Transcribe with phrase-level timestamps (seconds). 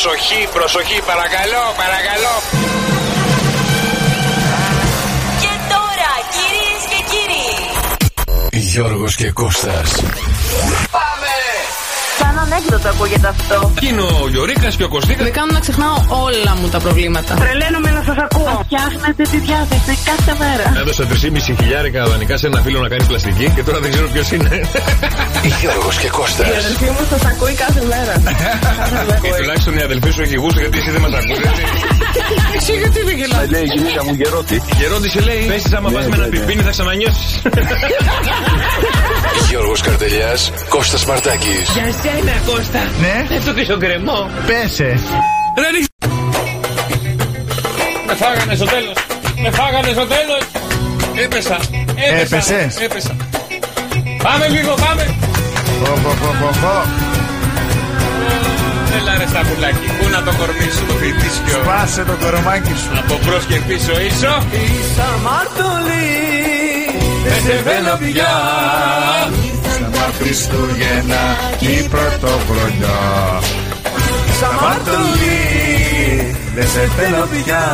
[0.00, 2.34] Προσοχή, προσοχή, παρακαλώ, παρακαλώ.
[5.40, 10.02] Και τώρα, κυρίες και κύριοι, Γιώργος και Κώστας.
[12.38, 13.72] Σαν ανέκδοτο ακούγεται αυτό.
[13.76, 15.24] Εκεί είναι ο Γιωρίκας και ο Κωστίκας.
[15.26, 17.32] Με κάνουν να ξεχνάω όλα μου τα προβλήματα.
[17.34, 18.60] Τρελαίνομαι να σας ακούω.
[18.68, 20.64] Φτιάχνετε τη διάθεση κάθε μέρα.
[20.80, 24.30] Έδωσα 3,5 χιλιάρικα δανεικά σε ένα φίλο να κάνει πλαστική και τώρα δεν ξέρω ποιος
[24.34, 24.50] είναι.
[25.60, 26.48] Γιώργος και Κώστας.
[26.62, 28.14] αδερφή μου σας ακούει κάθε μέρα.
[29.24, 31.42] Και τουλάχιστον οι αδελφοί σου έχει γούστο γιατί εσύ δεν μας ακούει.
[32.56, 34.56] Εσύ γιατί δεν γελάς; Λέει η γυναίκα μου γερότη.
[34.80, 37.30] Η ερώτηση λέει: Πέσεις άμα πας με ένα πιπίνι θα ξανανιώσεις.
[39.48, 41.68] Γιώργος Καρτελιάς, Κώστας Μαρτάκης.
[41.74, 42.82] Για σένα Κώστα.
[43.00, 44.30] Ναι, Αυτό και στον κρεμό.
[44.46, 45.00] πέσε.
[45.62, 45.88] Ρε ρίξ-
[48.06, 48.96] Με φάγανε στο τέλος.
[49.42, 50.42] Με φάγανε στο τέλος.
[51.24, 51.58] Έπεσα.
[52.08, 52.36] Έπεσα.
[52.36, 53.16] Έπεσες; Έπεσα.
[54.22, 55.04] Πάμε λίγο, πάμε.
[55.84, 56.76] Χω, χω, χω, χω, χω.
[58.98, 61.58] Έλα ρε σταπουλάκι, πού να το κορμί σου το φοιτήσιο.
[61.66, 62.90] Πάσε το κορομάκι σου.
[63.00, 64.32] Από μπρος και πίσω ίσο.
[64.64, 66.06] Ίσα μαρτωλή,
[66.44, 66.57] Δεν
[67.46, 68.34] σε θέλω πια.
[69.62, 72.98] σαν τα Χριστούγεννα η πρωτοχρονιά.
[74.30, 77.64] Ίσα μαρτωλή, δεν σε θέλω πια.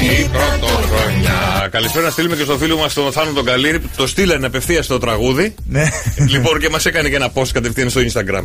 [0.00, 1.68] Η πρωτοχρονιά.
[1.70, 3.80] Καλησπέρα να στείλουμε και στο φίλο μας τον Θάνο τον Καλήρη.
[3.96, 5.54] Το στείλανε απευθείας στο τραγούδι.
[5.68, 5.88] Ναι.
[6.28, 8.44] λοιπόν και μας έκανε και ένα post κατευθείαν στο Instagram.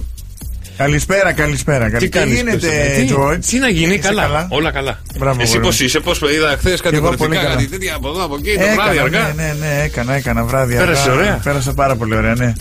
[0.77, 1.85] Καλησπέρα, καλησπέρα.
[1.85, 3.39] Τι καλη- κάνεις, γίνεται, George.
[3.49, 4.47] Τι να γίνει, Είσαι καλά.
[4.49, 4.99] Όλα καλά.
[5.17, 5.85] Μπράβο, Εσύ μωρέ πώς μου.
[5.85, 7.55] είσαι, πώς είδα χθες κάτι εγώ πολύ κορυφικά, καλά.
[7.55, 9.19] κάτι τέτοια από εδώ από εκεί, το Έκανα, βράδυ αργά.
[9.35, 11.13] Ναι, ναι, ναι, έκανα, έκανα βράδυ Πέρασε αργά.
[11.21, 11.39] ωραία.
[11.43, 12.53] Πέρασα πάρα πολύ ωραία, ναι.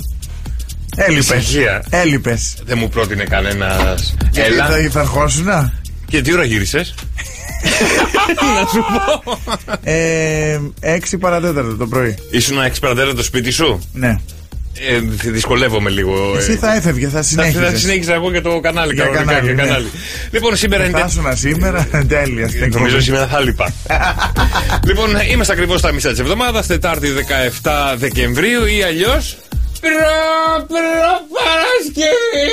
[0.96, 1.28] Έλειπες.
[1.42, 1.84] Ησυχία.
[1.90, 2.54] Έλειπες.
[2.64, 4.14] Δεν μου πρότεινε κανένας.
[4.32, 4.66] Γιατί Έλα.
[4.66, 5.72] Θα, θα ερχόσουνα;
[6.06, 6.94] Και τι ώρα γύρισες;
[8.60, 8.84] να σου
[9.24, 9.38] πω.
[9.82, 12.14] Ε, 6 παρατέταρτο το πρωί.
[12.30, 14.16] Ήσουν να εξπαρατέρα το σπίτι σου; Ναι.
[14.74, 14.98] Ε,
[15.30, 16.34] δυσκολεύομαι λίγο.
[16.38, 16.56] Εσύ ε.
[16.56, 17.80] θα έφευγε, θα Θα, θα συνέχιζες.
[17.80, 18.94] συνέχιζα εγώ και το κανάλι.
[18.94, 19.62] Για κανονικά, κανάλι, και ναι.
[19.62, 19.86] κανάλι.
[20.30, 20.98] Λοιπόν, σήμερα είναι.
[20.98, 22.48] Φτάσουνα σήμερα, τέλεια.
[22.48, 23.02] στην Νομίζω εκπομπή.
[23.02, 23.72] σήμερα θα λείπα.
[24.88, 27.08] λοιπόν, είμαστε ακριβώς στα μισά της εβδομάδας, Τετάρτη
[27.62, 29.36] 17 Δεκεμβρίου ή αλλιώς.
[31.34, 32.48] Παρασκευή!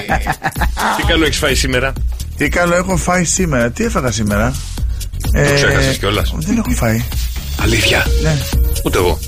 [0.96, 1.92] Τι καλό έχεις φάει σήμερα;
[2.36, 3.70] Τι καλό έχω φάει σήμερα.
[3.70, 4.54] Τι έφαγα σήμερα;
[5.34, 6.32] Ε, ξέχασες κιόλας.
[6.36, 7.04] Δεν έχω φάει.
[7.62, 8.36] Αλήθεια; Ναι.
[8.84, 9.18] Ούτε εγώ.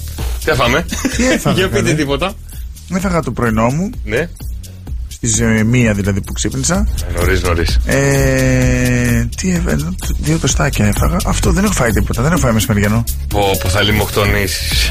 [0.44, 0.84] Τι θα φάμε;
[1.16, 1.94] Τι έφαγα, Για πείτε καλέ.
[1.94, 2.32] τίποτα.
[2.94, 4.28] Έφαγα το πρωινό μου, Ναι.
[5.08, 6.88] στις μία δηλαδή που ξύπνησα.
[7.16, 7.78] Νωρίς, νωρίς.
[7.86, 11.16] Ε, τι έφαγα, δύο τοστάκια έφαγα.
[11.26, 13.04] Αυτό δεν έχω φάει τίποτα, δεν έχω φάει μεσημεριανό.
[13.28, 14.90] Πω, πω θα λιμοκτονήσεις.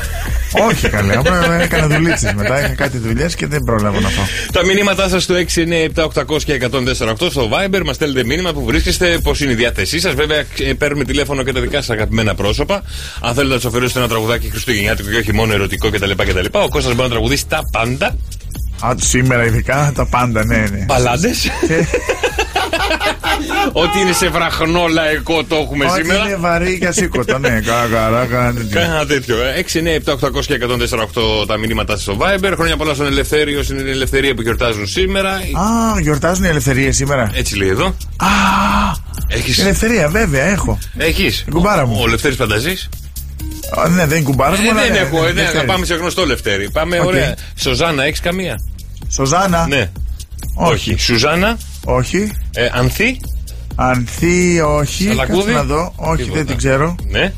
[0.54, 2.60] Όχι καλέ, απλά έκανα δουλίτσες μετά.
[2.60, 4.26] Είχα κάτι δουλειές και δεν πρόλαβα να φάω.
[4.52, 7.82] Τα μηνύματά σας στο 697-800 και 148 στο Viber.
[7.86, 10.14] Μας στέλνετε μήνυμα που βρίσκεστε, πώς είναι η διάθεσή σας.
[10.14, 12.84] Βέβαια, ε, παίρνουμε τηλέφωνο και τα δικά σας αγαπημένα πρόσωπα.
[13.22, 16.12] Αν θέλετε να τους αφαιρέσετε ένα τραγουδάκι χριστουγεννιάτικο και όχι μόνο ερωτικό κτλ.
[16.12, 16.46] κτλ.
[16.52, 18.16] Ο Κώστας μπορεί να τραγουδήσει τα πάντα.
[18.80, 20.86] Α, σήμερα ειδικά τα πάντα, ναι, ναι.
[20.86, 21.50] Μπαλάντες.
[23.72, 26.26] Ό,τι είναι σε βραχνό λαϊκό το έχουμε Ό,τι σήμερα.
[26.28, 27.50] είναι βαρύ και ασήκωτο, ναι.
[27.50, 28.80] Κακαρά, κάτι τέτοιο.
[28.82, 29.36] Κάνα τέτοιο.
[29.42, 29.64] ε.
[29.74, 30.60] 6, 9, 7, 800 και
[31.42, 32.52] 148 τα μηνύματά σας στο Viber.
[32.56, 35.30] Χρόνια πολλά στον Ελευθέριο, στην ελευθερία που γιορτάζουν σήμερα.
[35.34, 37.30] Α, γιορτάζουν οι ελευθερίες σήμερα.
[37.34, 37.86] Έτσι λέει εδώ.
[38.18, 38.28] Α,
[39.28, 39.60] Έχεις.
[39.60, 40.78] ελευθερία, βέβαια, έχω.
[40.98, 41.44] Έχεις.
[41.44, 41.98] Την κουμπάρα μου.
[42.02, 42.90] Ο Λευτέρης Πανταζής.
[43.84, 45.42] Α, ναι, δεν είναι κουμπάρας μου, Ε, αλλά δεν ναι, έχω, ναι, ε, δεν, θα
[45.42, 45.68] Λευτέρη.
[45.68, 46.70] πάμε σε γνωστό Λευτέρη.
[46.72, 47.06] Πάμε Οκ.
[47.06, 47.36] ωραία.
[47.56, 48.60] Σοζάνα, έχεις καμία;
[49.10, 49.68] Σοζάνα.
[49.68, 49.90] Ναι.
[50.56, 50.96] Όχι.
[51.00, 52.32] Σουζάνα, Όχι.
[52.56, 53.20] ε, Ανθή.
[53.76, 55.04] Ανθή, όχι.
[55.04, 55.38] Σαλακούδη.
[55.40, 55.94] Κάτσε να δω.
[55.96, 56.38] Όχι, Τίποτα.
[56.38, 56.96] δεν την ξέρω.
[57.10, 57.34] Ναι.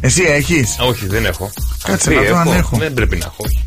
[0.00, 1.50] Εσύ έχεις; Όχι, δεν έχω.
[1.82, 2.76] Κάτσε Ανθή να δω αν έχω.
[2.76, 3.36] Δεν πρέπει να έχω.
[3.38, 3.64] όχι.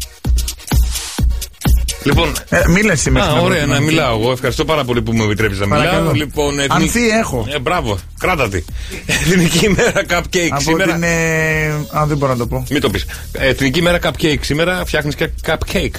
[2.04, 3.88] Λοιπόν, Ε, μίλα εσύ μέχρι Α, να ωραία, βρω την να Ανθή.
[3.88, 4.32] μιλάω εγώ.
[4.32, 6.00] Ευχαριστώ πάρα πολύ που μου επιτρέπει να Παρακαλώ.
[6.00, 6.14] μιλάω.
[6.14, 7.46] Λοιπόν, εθνική- Ανθή έχω.
[7.56, 8.64] Ε, μπράβο, κράτα τη.
[9.06, 10.94] Εθνική ημέρα cupcake Από σήμερα.
[10.94, 11.04] την.
[11.04, 12.64] ε, Α, δεν μπορώ να το πω.
[12.70, 13.06] Μην το πεις.
[13.32, 15.96] Εθνική ημέρα cupcake σήμερα φτιάχνεις και cupcake.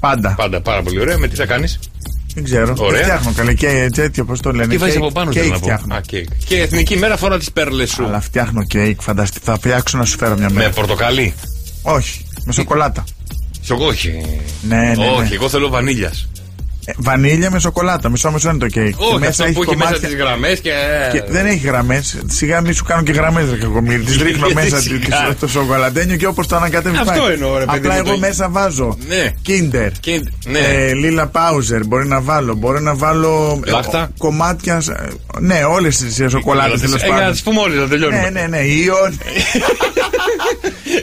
[0.00, 0.34] Πάντα.
[0.36, 1.18] Πάντα πάρα πολύ ωραία.
[1.18, 1.78] Με τι θα κάνεις;
[2.34, 2.74] Δεν ξέρω.
[2.78, 2.90] Ωραία.
[2.92, 3.54] Δεν φτιάχνω καλέ.
[3.54, 4.68] Και τέτοιο, πώς το λένε.
[4.68, 5.64] Τι βάζεις Κέικ- από πάνω κέικ θέλω να πω.
[5.66, 5.94] φτιάχνω.
[5.94, 6.28] Α, κέικ.
[6.46, 8.04] Και εθνική ημέρα φορά τις πέρλες σου.
[8.04, 9.44] Αλλά φτιάχνω κέικ, φανταστείτε.
[9.44, 10.70] Θα φτιάξω να σου φέρω μια Με μέρα.
[10.70, 11.34] πορτοκαλί.
[11.82, 13.04] Όχι, με σοκολάτα.
[13.62, 14.24] Σοκ, όχι.
[14.62, 15.06] Ναι, ναι, ναι.
[15.08, 16.28] Όχι, εγώ θέλω βανίλιας.
[16.84, 18.08] Ε, Βανίλια με σοκολάτα.
[18.10, 18.96] Μισό μισό είναι το κέικ.
[18.96, 20.70] Και Όχι, αυτό που έχει μέσα κομμάτια- τις γραμμές και.
[21.12, 22.18] Και δεν έχει γραμμές.
[22.30, 24.02] Σιγά μη σου κάνω και γραμμές, ρε κακομίρι.
[24.02, 24.98] Τις ρίχνω μέσα Σιγά.
[25.28, 27.32] τη- το σοκολατένιο και όπως το ανακατεύει Αυτό πάει.
[27.32, 28.96] εννοώ, ρε παιδί Απλά μου, εγώ το- μέσα βάζω.
[29.08, 29.30] Ναι.
[29.46, 29.90] Kinder.
[30.00, 30.58] Και- ναι.
[30.58, 32.54] Ε, λίλα πάουζερ μπορεί να βάλω.
[32.54, 33.60] Μπορεί να βάλω.
[33.66, 34.10] ε, Λάχτα.
[34.18, 34.82] κομμάτια.
[34.98, 35.06] ε,
[35.40, 37.32] Ναι, όλες τι σοκολάτε τέλο Ε, για να πάντων.
[37.32, 38.30] τις πούμε όλοι να τελειώνουμε.
[38.30, 38.58] Ναι, ναι, ναι.
[38.58, 39.18] Ιον.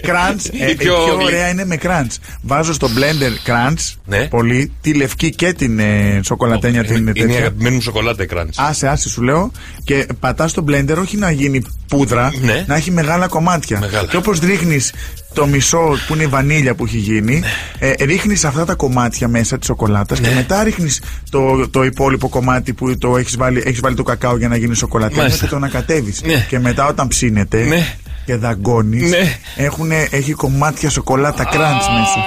[0.02, 0.40] Κραντ.
[0.52, 2.12] Η η πιο πιο γλυ- ωραία είναι με κραντ.
[2.42, 3.80] Βάζω στο blender κραντ.
[4.06, 4.28] Ναι.
[4.28, 4.72] Πολύ.
[4.82, 7.38] Τη λευκή και την ε, σοκολατένια την Είναι η τέτοια.
[7.38, 8.58] αγαπημένη μου σοκολάτα η κράντς.
[8.58, 9.52] Άσε, άσε σου λέω.
[9.84, 12.64] Και πατάς στο blender όχι να γίνει πούδρα, Ναι.
[12.68, 13.80] να έχει μεγάλα κομμάτια.
[13.80, 14.08] Μεγάλα.
[14.08, 14.94] Και όπως ρίχνεις
[15.34, 17.88] το μισό που είναι η βανίλια που έχει γίνει, Ναι.
[17.88, 22.74] ε, ρίχνεις αυτά τα κομμάτια μέσα της σοκολάτας και μετά ρίχνεις το, το υπόλοιπο κομμάτι
[22.74, 25.44] που το έχεις βάλει, έχεις βάλει το κακάο για να γίνει σοκολατένια Μάλιστα.
[25.44, 26.22] και το ανακατεύεις.
[26.24, 26.46] Ναι.
[26.50, 27.96] Και μετά όταν ψήνεται Ναι.
[28.26, 30.08] Και δαγκώνεις, Ναι.
[30.12, 32.26] έχει κομμάτια σοκολάτα κράντ μέσα.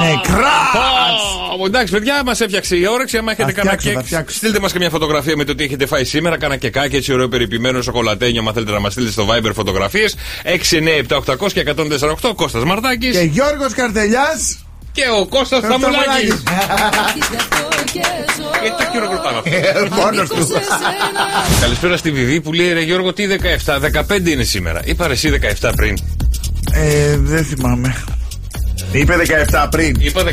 [0.00, 1.18] Ναι, κράντ!
[1.60, 3.16] Ω, Εντάξει, παιδιά, μας έφτιαξε η όρεξη.
[3.16, 4.36] Άμα έχετε Θα κανένα φτιάξω, θα κέικ, φτιάξω.
[4.36, 6.38] στείλτε μας και μια φωτογραφία με το τι έχετε φάει σήμερα.
[6.38, 8.42] Κάνα κεκάκι έτσι ωραίο περιποιημένο σοκολατένιο.
[8.46, 10.16] Αν θέλετε να μας στείλετε στο Viber φωτογραφίες.
[10.44, 14.58] 697 800 και 148 Κώστας Μαρτάκη Και Γιώργος Καρτελιάς
[14.98, 16.26] και ο Κώστας Θαμουλάκη.
[18.62, 20.48] Γιατί το χειροκροτάμε αυτό; Μόνος του.
[21.60, 23.26] Καλησπέρα στη Βιβί που λέει ρε Γιώργο τι
[23.64, 23.78] 17,
[24.08, 24.80] 15 είναι σήμερα.
[24.84, 25.98] Είπα ρε, εσύ 17 πριν.
[26.72, 27.94] Ε, δεν θυμάμαι.
[28.92, 29.14] Είπε
[29.50, 29.96] 17 πριν.
[29.98, 30.26] Είπα 17.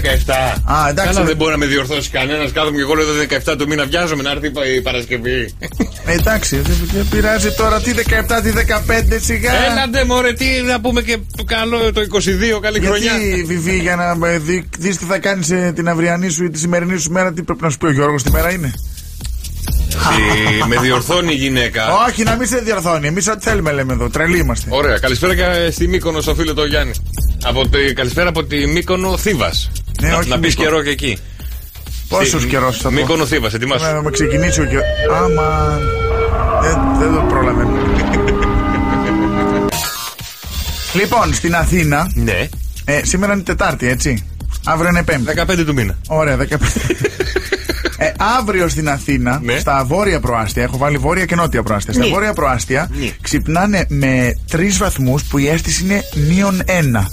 [0.73, 1.13] Α, εντάξει.
[1.13, 2.51] Καλά, δεν μπορεί να με διορθώσει κανένας.
[2.51, 5.53] Κάθομαι και εγώ λέω το 17 του μήνα βιάζομαι να έρθει η Παρασκευή.
[6.05, 8.01] Ε, εντάξει, δεν, δεν πειράζει τώρα τι 17,
[8.43, 8.51] τι
[9.15, 9.51] 15 σιγά.
[9.71, 12.01] Έλατε μωρέ, τι να πούμε και καλό το
[12.57, 13.17] 22, καλή χρονιά.
[13.17, 16.49] Γιατί, Βιβί, για να ε, δει, δεις τι θα κάνεις ε, την αυριανή σου ή
[16.49, 18.73] τη σημερινή σου μέρα, τι πρέπει να σου πει ο Γιώργος τη μέρα είναι;
[19.95, 20.21] Τι,
[20.69, 21.85] με διορθώνει η γυναίκα.
[22.07, 23.07] Όχι, να μην σε διορθώνει.
[23.07, 24.09] Εμείς ό,τι θέλουμε λέμε εδώ.
[24.09, 24.67] Τρελοί είμαστε.
[24.71, 26.93] Ωραία, καλησπέρα και στη Μύκονο στο φίλο το Γιάννη.
[27.43, 29.71] Από τη, καλησπέρα από τη Μύκονο Θήβας.
[30.01, 30.69] Ναι, να όχι να πεις Μύκονο.
[30.69, 31.17] καιρό και εκεί.
[32.07, 32.95] Πόσο Στη- καιρός θα πω.
[32.95, 33.85] Μύκονο Θήβας, ετοιμάσου.
[33.85, 34.83] Να με ξεκινήσει ο καιρός.
[35.13, 35.79] Άμα.
[36.61, 37.71] Δεν, δεν το προλαβαίνω.
[40.99, 42.47] λοιπόν, στην Αθήνα, Ναι,
[42.85, 44.25] ε, σήμερα είναι Τετάρτη, έτσι.
[44.65, 45.33] Αύριο είναι Πέμπτη.
[45.61, 45.97] 15 του μήνα.
[46.07, 46.45] Ωραία, 15.
[47.97, 49.59] Ε, αύριο στην Αθήνα, Ναι.
[49.59, 51.93] στα βόρεια προάστια, έχω βάλει βόρεια και νότια προάστια.
[51.93, 53.09] Στα βόρεια προάστια Ναι.
[53.21, 57.07] ξυπνάνε με τρεις βαθμούς που η αίσθηση είναι μείον ένα.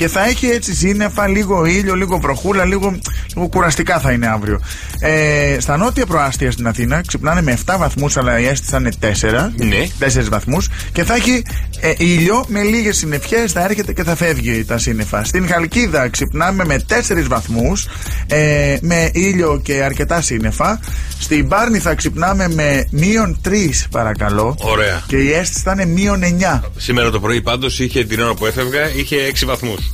[0.00, 2.98] Και θα έχει έτσι σύννεφα, λίγο ήλιο, λίγο βροχούλα, λίγο,
[3.34, 4.60] λίγο κουραστικά θα είναι αύριο.
[5.00, 8.90] Ε, στα νότια προάστια στην Αθήνα ξυπνάνε με 7 βαθμούς, αλλά η αίσθηση θα είναι
[9.00, 9.52] 4.
[9.56, 9.86] Ναι.
[9.98, 10.68] 4 βαθμούς.
[10.92, 11.42] Και θα έχει
[11.80, 15.24] ε, ήλιο με λίγες συννεφιές, θα έρχεται και θα φεύγει τα σύννεφα.
[15.24, 17.86] Στην Χαλκίδα ξυπνάμε με 4 βαθμούς,
[18.26, 20.80] ε, με ήλιο και αρκετά σύννεφα.
[21.18, 23.50] Στην Πάρνη θα ξυπνάμε με μείον 3,
[23.90, 24.56] παρακαλώ.
[24.60, 25.02] Ωραία.
[25.06, 26.60] Και η αίσθηση θα είναι μείον 9.
[26.76, 29.89] Σήμερα το πρωί πάντως είχε την ώρα που έφευγα είχε 6 βαθμούς.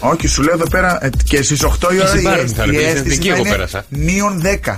[0.00, 2.56] Όχι, σου λέω εδώ πέρα ε, και στις 8 η ώρα στην η, Πάρνη αίσθηση-
[2.56, 3.84] θα είναι, η στην αίσθηση Εθνική θα εγώ είναι πέρασα.
[3.88, 4.76] μείον 10.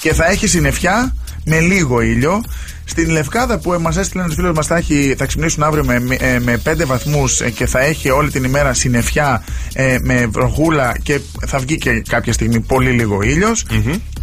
[0.00, 1.14] Και θα έχει συννεφιά
[1.44, 2.42] με λίγο ήλιο.
[2.88, 6.38] Στην Λευκάδα που μας έστειλε ένας φίλος μας θα, έχει- θα ξυπνήσουν αύριο με, με,
[6.40, 9.44] με 5 βαθμούς και θα έχει όλη την ημέρα συννεφιά
[9.74, 13.64] ε, με βροχούλα και θα βγει και κάποια στιγμή πολύ λίγο ήλιος.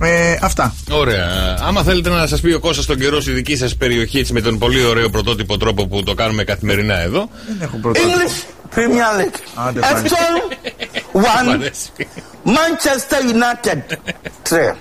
[0.01, 0.75] Ε, αυτά.
[0.92, 1.57] Ωραία.
[1.62, 4.42] Άμα θέλετε να σας πει ο Κώστας τον καιρό στη δική σας περιοχή έτσι, με
[4.42, 7.30] τον πολύ ωραίο πρωτότυπο τρόπο που το κάνουμε καθημερινά εδώ.
[7.48, 8.00] Δεν έχω πρώτο.
[8.01, 8.44] English
[8.75, 9.39] Premier League.
[9.68, 10.07] Άντε πάλι.
[10.10, 10.57] Everton
[11.13, 11.89] Μ' 1, αρέσει.
[12.45, 13.80] Manchester United
[14.50, 14.75] 3.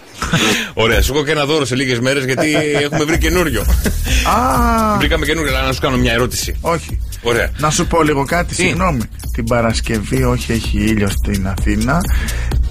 [0.74, 3.60] Ωραία, σου έχω και ένα δώρο σε λίγες μέρες γιατί έχουμε βρει καινούριο.
[3.60, 6.56] Α, Βρήκαμε καινούριο, αλλά να σου κάνω μια ερώτηση.
[6.60, 6.98] όχι.
[7.22, 7.50] Ωραία.
[7.58, 9.00] Να σου πω λίγο κάτι, συγγνώμη.
[9.34, 12.00] Την Παρασκευή, όχι έχει ήλιο στην Αθήνα.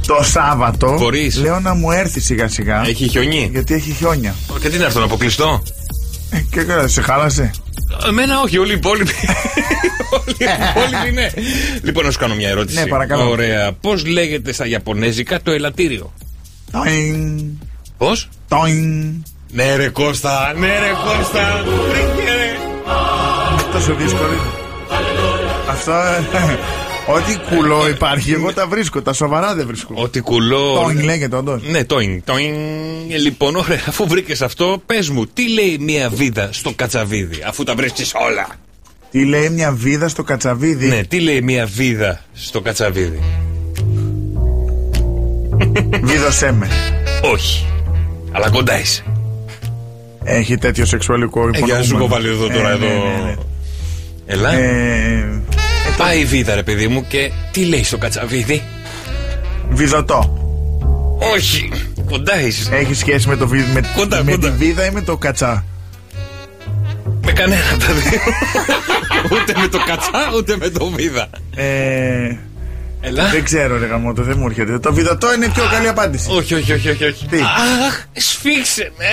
[0.08, 1.38] Το Σάββατο Μπορείς.
[1.38, 2.84] λέω να μου έρθει σιγά σιγά.
[2.88, 3.50] Έχει χιονί.
[3.52, 4.36] Γιατί έχει χιόνια.
[4.62, 5.64] Και τι να έρθω να αποκλειστώ;
[6.32, 7.52] Ε, και καλά, σε χάλασε.
[8.08, 9.12] Εμένα όχι, όλοι οι υπόλοιποι.
[10.20, 11.30] όλοι οι υπόλοιποι, ναι.
[11.84, 12.80] Λοιπόν, να σου κάνω μια ερώτηση.
[12.80, 13.30] Ναι, παρακαλώ.
[13.30, 13.72] Ωραία.
[13.82, 16.14] Πώς λέγεται στα Ιαπωνέζικα το ελαττήριο;
[16.72, 17.42] Τόιν,
[17.98, 19.14] Πώς; τόιν.
[19.52, 21.64] Ναι, ρε Κώστα, ναι, ρε Κώστα.
[21.90, 22.58] Βρήκε, ρε.
[23.72, 24.42] Τόσο δύσκολο είναι.
[25.70, 25.92] Αυτό.
[25.92, 26.58] ε,
[27.08, 29.02] Ό,τι κουλό υπάρχει, εγώ τα βρίσκω.
[29.02, 29.94] Τα σοβαρά δεν βρίσκω.
[29.98, 30.74] Ότι κουλό.
[30.84, 31.62] Τόιν λέγεται όντως.
[31.64, 32.24] Ναι, τόιν.
[32.24, 32.54] τόιν.
[33.10, 37.64] Ε, Λοιπόν, ωραία, αφού βρήκες αυτό, πες μου, τι λέει μια βίδα στο κατσαβίδι, αφού
[37.64, 38.48] τα βρίσκει όλα;
[39.12, 43.20] Τι λέει μια βίδα στο κατσαβίδι; Ναι, τι λέει μια βίδα στο κατσαβίδι;
[46.12, 46.68] Βίδωσέ με.
[47.34, 47.66] Όχι.
[48.32, 49.04] Αλλά κοντά είσαι.
[50.24, 51.98] Έχει τέτοιο σεξουαλικό Ε, για να σου υπονοούμενο.
[51.98, 52.86] έχω βάλει εδώ τώρα Ε, εδώ.
[52.86, 53.36] ναι, ναι, ναι.
[54.26, 54.54] Ελά.
[54.54, 55.42] Ε,
[55.98, 58.64] Πάει η βίδα, ρε παιδί μου, και τι λέει στο κατσαβίδι;
[59.70, 60.38] Βιδωτό.
[61.36, 61.70] Όχι.
[62.10, 62.76] Κοντά είσαι.
[62.76, 64.50] Έχει σχέση με, το, βι- με, Κοντά, με κοντά.
[64.52, 65.66] τη βίδα ή με το κατσά;
[67.26, 68.20] Με κανένα από τα δύο.
[69.32, 71.28] ούτε με το κατσά, ούτε με το βίδα.
[71.56, 72.36] Ε,
[73.02, 73.30] Ελά.
[73.30, 74.80] δεν ξέρω, ρε γαμότο, δεν μου έρχεται.
[74.80, 76.32] Το βιδωτό είναι η πιο καλή απάντηση.
[76.32, 77.04] Όχι, όχι, όχι, όχι.
[77.04, 77.26] όχι.
[77.26, 79.06] Τι; Αχ, σφίξε με.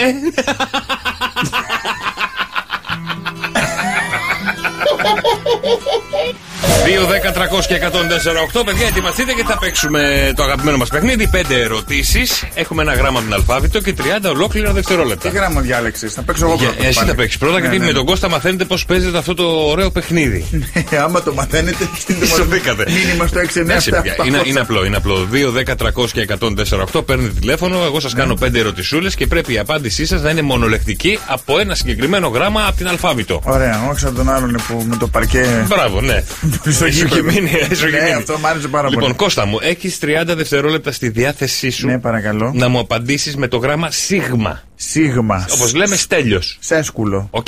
[6.89, 8.65] 2, 10, 300 και 104, 8.
[8.65, 11.29] Παιδιά, ετοιμαστείτε και θα παίξουμε το αγαπημένο μας παιχνίδι.
[11.33, 12.45] 5 ερωτήσεις.
[12.55, 15.29] Έχουμε ένα γράμμα από την αλφάβητο και 30 ολόκληρα δευτερόλεπτα.
[15.29, 16.87] Τι γράμμα διάλεξη, θα παίξω εγώ Για- πρώτα.
[16.87, 17.09] εσύ πάλι.
[17.09, 17.97] θα παίξεις πρώτα, Ναι, γιατί ναι, με ναι.
[17.97, 20.45] τον Κώστα μαθαίνετε πώς παίζεται αυτό το ωραίο παιχνίδι.
[20.91, 22.85] Ε, Άμα το μαθαίνετε, στείλτε μας Ισοδίκατε.
[22.91, 25.29] Μήνυμα στο 6 9 Εντάξει, παιδιά, είναι, είναι απλό, είναι απλό.
[25.33, 27.03] 2, 10, 300 και 148.
[27.05, 31.19] Παίρνετε τηλέφωνο, εγώ σας κάνω 5 ερωτησούλες και πρέπει η απάντησή σας να είναι μονολεκτική
[31.27, 33.41] από ένα συγκεκριμένο γράμμα από την αλφάβητο.
[33.45, 35.65] Ωραία, όχι σαν τον άλλον που με το παρκέ.
[35.69, 36.23] Μπράβο, ναι.
[36.79, 37.23] Στο Έχει γήπεδο.
[37.23, 38.13] μείνει, έχει Ναι, μείνει.
[38.13, 39.15] αυτό μου άρεσε πάρα Λοιπόν, πολύ.
[39.17, 42.53] Κώστα μου, έχεις 30 δευτερόλεπτα στη διάθεσή σου Ναι, παρακαλώ.
[42.55, 44.63] να μου απαντήσεις με το γράμμα σίγμα.
[44.75, 45.47] Σίγμα.
[45.51, 46.57] Όπως λέμε, Στέλιος.
[46.61, 47.29] Σέσκουλο.
[47.31, 47.47] Οκ.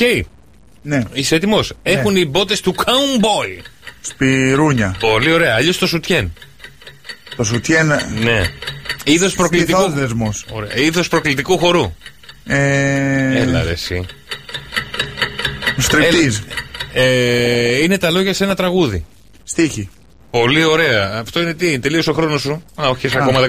[0.82, 3.62] Ναι, Είσαι έτοιμος; Έχουν οι μπότες του cowboy.
[4.00, 4.96] σπιρούνια.
[5.00, 5.54] Πολύ ωραία.
[5.54, 6.32] Αλλιώς το σουτιέν.
[7.36, 7.86] Το σουτιέν.
[8.22, 8.42] Ναι.
[9.04, 9.80] Είδος προκλητικού.
[9.80, 10.34] Στηθόδεσμο.
[10.50, 10.76] Ωραία.
[10.76, 11.92] Είδος προκλητικού χορού.
[12.46, 14.06] Ε, Έλα, ρε, εσύ.
[15.78, 16.36] Στριπτίζ.
[16.92, 19.04] Ε, είναι τα λόγια σε ένα τραγούδι.
[19.50, 19.88] Στίχη.
[20.30, 21.18] Πολύ ωραία.
[21.20, 22.62] Αυτό είναι τι, τελείωσε ο χρόνος σου.
[22.82, 23.46] Α, όχι, είσαι ακόμα 15.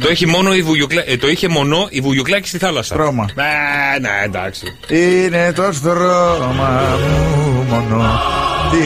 [0.00, 1.02] το, έχει μόνο η Βουγιουκλά...
[1.06, 2.94] ε, το είχε μόνο η Βουγιουκλάκη στη θάλασσα.
[2.94, 3.28] Στρώμα.
[3.36, 4.66] Ε, ναι, εντάξει.
[4.88, 8.20] Είναι το στρώμα μου μόνο.
[8.70, 8.78] Τι;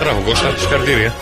[0.00, 1.14] Μπράβο, Κώστα, συγχαρητήρια.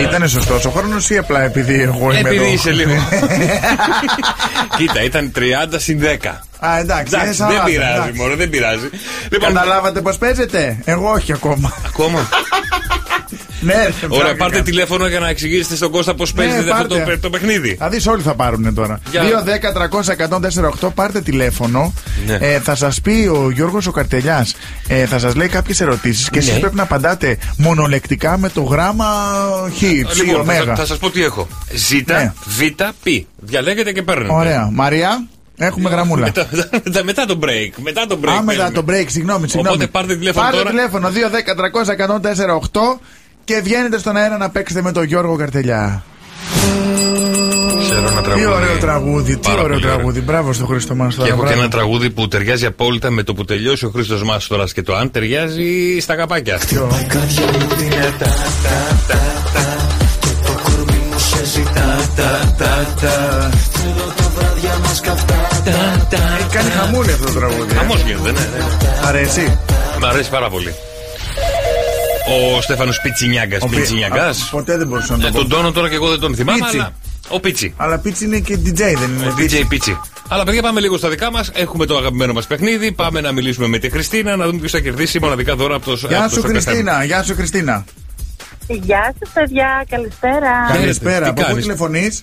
[0.00, 2.92] Ήταν σωστός ο χρόνος ή απλά επειδή εγώ είμαι Επειδή εδώ; είσαι λίγο.
[4.76, 5.40] Κοίτα, ήταν 30
[5.76, 6.28] συν 10.
[6.66, 8.12] Α, εντάξει, είναι Εντάξει, 40, δεν πειράζει, εντάξει.
[8.20, 8.88] μόνο, δεν πειράζει.
[9.30, 11.72] Λοιπόν, Καταλάβατε πώ παίζετε; Εγώ όχι ακόμα.
[11.86, 12.28] ακόμα.
[13.60, 14.64] Ναι, ρε, Ωραία, πλάκα πάρτε κάνω.
[14.64, 17.14] τηλέφωνο για να εξηγήσετε στον Κώστα πώς παίζεται αυτό Ναι, πάρτε.
[17.14, 17.74] το, το παιχνίδι.
[17.78, 19.00] Θα δεις όλοι θα πάρουν τώρα.
[19.10, 19.22] Για.
[19.22, 21.92] 2, 10, 300, 104, 8 πάρτε τηλέφωνο.
[22.26, 22.38] Ναι.
[22.40, 24.54] Ε, θα σας πει ο Γιώργος ο Καρτελιάς.
[24.88, 26.58] Ε, θα σας λέει κάποιες ερωτήσεις και εσείς Ναι.
[26.58, 29.06] πρέπει να απαντάτε μονολεκτικά με το γράμμα
[29.76, 30.74] Χ, Ψ, Λοιπόν, θα, Ωμέγα.
[30.76, 31.48] θα σας πω τι έχω.
[31.74, 32.32] Ζ, Ναι.
[32.46, 32.60] Β,
[33.02, 33.24] Π.
[33.36, 34.32] Διαλέγετε και παίρνετε.
[34.32, 34.68] Ωραία.
[34.72, 35.26] Μαρία,
[35.58, 36.24] έχουμε γραμμούλα.
[36.24, 37.70] Μετά, μετά, μετά το break.
[37.82, 38.28] Μετά το break.
[38.28, 38.70] Α, μετά παίρνουμε.
[38.70, 39.74] το break, συγγνώμη, συγγνώμη.
[39.76, 40.70] Οπότε πάρτε τηλέφωνο πάρτε τώρα.
[40.70, 43.00] τηλέφωνο 2, 10, 300, 104, 8
[43.46, 46.04] και βγαίνετε στον αέρα να παίξετε με τον Γιώργο Καρτελιά.
[47.78, 48.46] Ξέρω ένα Τι τραγούδι.
[48.46, 50.20] ωραίο τραγούδι, τι Πάρα ωραίο πολύ τραγούδι.
[50.20, 53.44] Μπράβο στο Χρήστο μα Και έχω και ένα τραγούδι που ταιριάζει απόλυτα με το που
[53.44, 56.58] τελειώσει ο Χρήστος Μάστορας και το αν ταιριάζει στα καπάκια.
[66.38, 67.72] Έχει κάνει χαμούλη αυτό το τραγούδι.
[67.72, 67.76] ε.
[67.76, 69.08] Χαμός γίνεται, ναι, ναι.
[69.08, 69.58] Αρέσει.
[70.00, 70.74] Μ' αρέσει πάρα πολύ.
[72.28, 73.62] Ο Στέφανος Πιτσινιάγκας.
[73.62, 74.42] Ο Πι- Πιτσινιάγκας.
[74.42, 75.54] Α, Ποτέ δεν μπορούσα να Ε, το τον πω.
[75.54, 76.76] τόνο τώρα και εγώ δεν τον θυμάμαι, Πίτσι.
[76.76, 76.92] αλλά.
[77.28, 77.74] Ο Πίτσι.
[77.76, 79.26] Αλλά Πίτσι είναι και DJ, δεν είναι.
[79.26, 79.98] Ο DJ Πίτσι.
[80.28, 81.50] Αλλά παιδιά, πάμε λίγο στα δικά μας.
[81.54, 82.92] Έχουμε το αγαπημένο μας παιχνίδι.
[82.92, 85.92] Πάμε να μιλήσουμε με τη Χριστίνα, να δούμε ποιος θα κερδίσει μοναδικά δώρα από το
[86.08, 86.48] Γεια από το σου Shock FM.
[86.48, 87.84] Χριστίνα, γεια σου Χριστίνα.
[88.68, 89.84] Γεια σας, παιδιά.
[89.90, 90.66] Καλησπέρα.
[90.72, 91.22] Καλησπέρα.
[91.22, 92.22] τι Από πού κάνεις; τηλεφωνείς,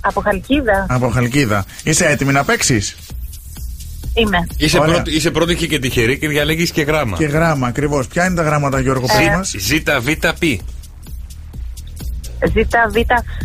[0.00, 1.64] Από Χαλκίδα Από Χαλκίδα.
[1.82, 2.96] Είσαι έτοιμη να παίξεις;
[4.14, 4.46] Είμαι.
[4.56, 4.94] Είσαι Ωραία.
[4.94, 7.16] πρώτη, είσαι πρώτη και τυχερή και διαλέγεις και γράμμα.
[7.16, 8.06] Και γράμμα ακριβώς.
[8.06, 10.42] Ποια είναι τα γράμματα, Γιώργο, πες μας; Ζ, Β, Π.
[12.52, 12.96] Ζήτα Β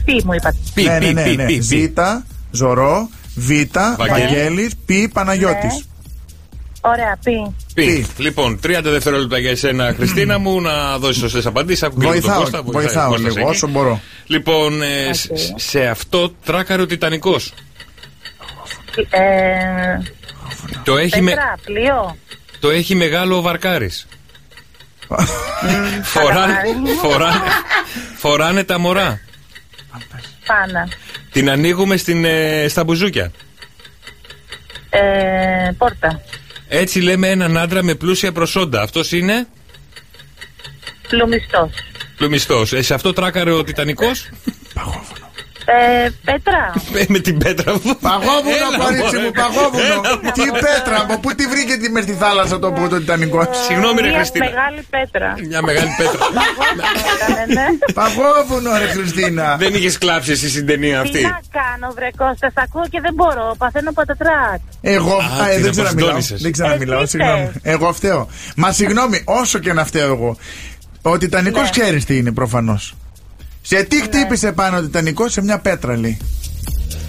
[0.06, 0.58] Φ μου είπατε.
[0.74, 1.34] Π, Ναι, ναι, Π, ναι.
[1.34, 1.46] Π, ναι.
[1.46, 1.62] Π, Π.
[1.62, 3.50] Ζήτα, Ζωρό, Β,
[3.98, 5.86] Βαγγέλης, Π, Παναγιώτης.
[6.82, 7.56] Ωραία, πει.
[7.74, 8.20] Π.
[8.20, 11.84] Λοιπόν, 30 δευτερόλεπτα για εσένα, Χριστίνα μου, να δώσεις σωστές απαντήσεις.
[11.84, 13.56] Άκου και λίγο τον Βοηθάω, Κώστα, βοηθάει ο βοηθάω Κώστας λίγο, εκεί.
[13.56, 14.00] όσο μπορώ.
[14.28, 15.38] Λοιπόν, ε, σ- Οκ.
[15.56, 17.54] σε αυτό τράκαρε ο Τιτανικός.
[19.10, 19.20] Ε,
[20.88, 22.18] Το έχει, με, πέτρα, πλοίο.
[22.60, 24.08] το έχει μεγάλο ο βαρκάρης.
[26.04, 26.54] φοράνε,
[27.02, 27.42] φοράνε,
[28.18, 29.20] φοράνε τα μωρά.
[30.46, 30.88] Πάνα.
[31.32, 33.32] Την ανοίγουμε στην, ε, στα μπουζούκια.
[34.90, 36.22] Ε, πόρτα.
[36.68, 38.82] Έτσι λέμε έναν άντρα με πλούσια προσόντα.
[38.82, 39.48] Αυτός είναι;
[41.08, 41.70] Πλουμιστός.
[42.18, 42.74] πλουμιστός.
[42.74, 44.30] Ε, σε αυτό τράκαρε ο Τιτανικός;
[45.70, 46.62] Ε, πέτρα.
[47.08, 47.98] με την πέτρα μου.
[48.08, 49.20] Παγόβουνο, Έλα, κορίτσι μωρέ.
[49.26, 49.84] μου, παγόβουνο.
[49.84, 50.60] Έλα, Τι μωρέ.
[50.68, 54.08] πέτρα, από πού τη βρήκε τη μες στη θάλασσα το που το Τιτανικό; Συγγνώμη, ρε
[54.08, 54.46] Μια Χριστίνα.
[54.46, 55.30] μεγάλη πέτρα.
[55.50, 56.20] Μια μεγάλη πέτρα.
[57.14, 57.66] Έκανε, ναι.
[58.00, 59.56] Παγόβουνο, ρε Χριστίνα.
[59.60, 61.22] Δεν είχες κλάψει εσύ στην ταινία Τι αυτή.
[61.22, 63.56] να κάνω, βρε Κώστα, σ' ακούω και δεν μπορώ.
[63.58, 64.60] Παθαίνω πατατράκ.
[64.82, 66.10] Εγώ Α, α, ε, την δεν ξέρω να μιλάω.
[66.10, 66.42] αποστόνησες.
[66.42, 67.44] Δεν ξέρω να Ε, μιλάω, τι συγγνώμη.
[67.46, 68.22] θες; Εγώ φταίω.
[68.56, 70.38] Μα συγγνώμη, όσο και να φταίω εγώ.
[71.02, 71.70] Ο Τιτανικός Ναι.
[71.70, 72.96] ξέρεις τι είναι προφανώς.
[73.68, 76.18] Σε τι χτύπησε πάνω ο Τιτανικό σε μια πέτρα, λέει.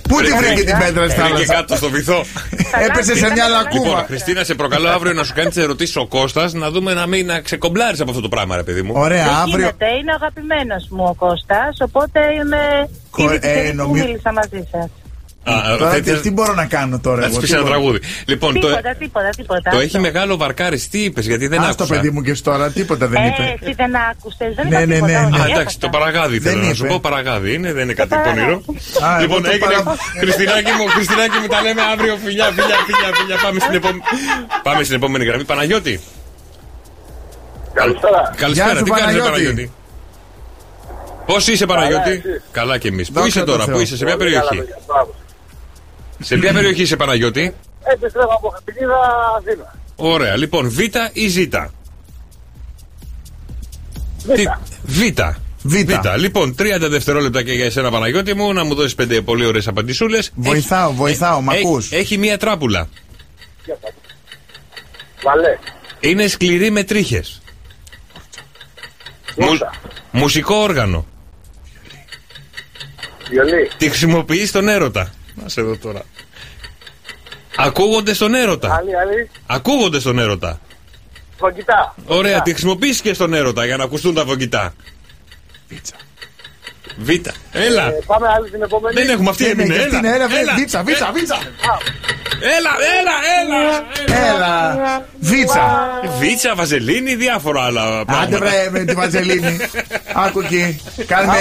[0.09, 1.53] Πού τη βρήκε την πέτρα στη Βρήκε θάλασσα.
[1.55, 2.25] κάτω στο βυθό.
[2.89, 3.59] Έπεσε σε Ήταν μια καλά.
[3.63, 4.05] Λοιπόν, λακκούβα.
[4.07, 7.27] Χριστίνα, σε προκαλώ αύριο να σου κάνεις τις ερωτήσεις ο Κώστας να δούμε να μην
[7.27, 8.93] να ξεκομπλάρεις από αυτό το πράγμα, ρε παιδί μου.
[8.97, 9.57] Ωραία, Δεν αύριο.
[9.57, 14.05] γίνεται, είναι ο αγαπημένος μου ο Κώστας, οπότε είμαι Κο- ήδη ε, τυχερή που νομι-
[14.05, 14.89] μίλησα μαζί σας.
[15.49, 17.35] Α, Τώρα θες- τι, τι μπορώ να κάνω τώρα, Να εγώ.
[17.35, 17.99] τη πεις τι ένα μπορώ; τραγούδι.
[18.27, 19.61] Λοιπόν, το, Τίποτα, τίποτα, τίποτα.
[19.61, 19.81] το Αυτό.
[19.81, 20.79] έχει μεγάλο βαρκάρι.
[20.81, 21.95] Τι είπες, γιατί δεν Ας το άκουσα.
[21.95, 23.57] παιδί μου και τώρα, τίποτα δεν Ε, είπε.
[23.61, 25.37] εσύ δεν άκουσες, δεν Ναι, είπα ναι, τίποτα, ναι, όχι, ναι.
[25.37, 25.55] Α, έχασα.
[25.55, 26.93] εντάξει, το παραγάδι Δεν θέλω να σου είπε.
[26.95, 27.01] πω.
[27.01, 28.39] Παραγάδι είναι, δεν είναι κάτι παραγάδι.
[28.41, 28.63] πονηρό.
[29.07, 29.65] Α, εγώ Λοιπόν, το έγινε.
[29.67, 32.15] παρα- Χριστινάκη μου, Χριστινάκη μου, τα λέμε αύριο.
[32.25, 33.37] Φιλιά, φιλιά, φιλιά, φιλιά.
[33.45, 34.01] Πάμε στην, επόμενη...
[34.63, 35.45] Πάμε στην επόμενη γραμμή.
[35.45, 36.01] Παναγιώτη.
[37.75, 38.33] Καλησπέρα.
[38.37, 39.41] Καλησπέρα, Γεια σου, τι κάνεις ρε, Παναγιώτη.
[39.41, 39.73] Παναγιώτη;
[41.27, 42.43] Πώς είσαι Παναγιώτη, εσείς.
[42.53, 43.07] καλά και εμείς.
[43.07, 43.75] Πού Δόξα είσαι τω τώρα, Θεώ.
[43.75, 44.69] πού είσαι, σε ποια Πολύ καλά, περιοχή.
[46.19, 46.25] Παιδιά.
[46.25, 46.25] Μπράβο.
[46.25, 47.55] Σε ποια περιοχή είσαι Παναγιώτη;
[47.93, 48.97] Επιστρέφω από Χαπινίδα
[49.39, 49.75] Αθήνα.
[49.97, 50.79] Ωραία, λοιπόν, Β
[51.13, 51.49] ή Ζ; Τι-
[54.83, 55.01] Β.
[55.63, 55.75] Β.
[56.19, 60.31] Λοιπόν, 30 δευτερόλεπτα και για εσένα Παναγιώτη μου να μου δώσεις πέντε πολύ ωραίες απαντησούλες.
[60.35, 61.93] Βοηθάω, βοηθάω, μ' ακούς.
[61.93, 62.89] Έχει μία τράπουλα.
[65.23, 65.59] Βαλέ.
[66.01, 67.41] Είναι σκληρή με τρίχες.
[69.37, 69.71] Μούσα.
[70.11, 71.07] Μουσικό όργανο.
[73.31, 73.71] Βιολί.
[73.77, 75.13] Τη χρησιμοποιείς στον έρωτα.
[75.43, 76.03] Να σε δω τώρα.
[77.57, 78.75] Ακούγονται στον έρωτα.
[78.75, 79.31] Άλλη, άλλη.
[79.47, 80.61] Ακούγονται στον έρωτα.
[81.39, 81.95] Φωκητά.
[82.07, 84.75] Ωραία, τη χρησιμοποιείς και στον έρωτα για να ακουστούν τα βογγητά.
[86.97, 87.09] Β.
[87.53, 87.87] Έλα.
[87.87, 88.95] Ε, πάμε άλλη την επόμενη.
[89.01, 89.77] Δεν έχουμε αυτή Ναι, ναι, έμεινε.
[89.77, 90.55] και αυτή είναι, έλα, Έλα.
[90.55, 91.39] βίτσα, βίτσα, βίτσα.
[92.41, 93.85] Έλα, έλα, έλα.
[94.35, 95.91] Έλα, βίτσα.
[96.19, 98.39] Βίτσα, βαζελίνη, διάφορα άλλα Άντε πράγματα.
[98.39, 99.57] βρε με τη Βαζελίνη.
[100.27, 100.81] Άκου εκεί.
[101.07, 101.35] Κάνε Άμα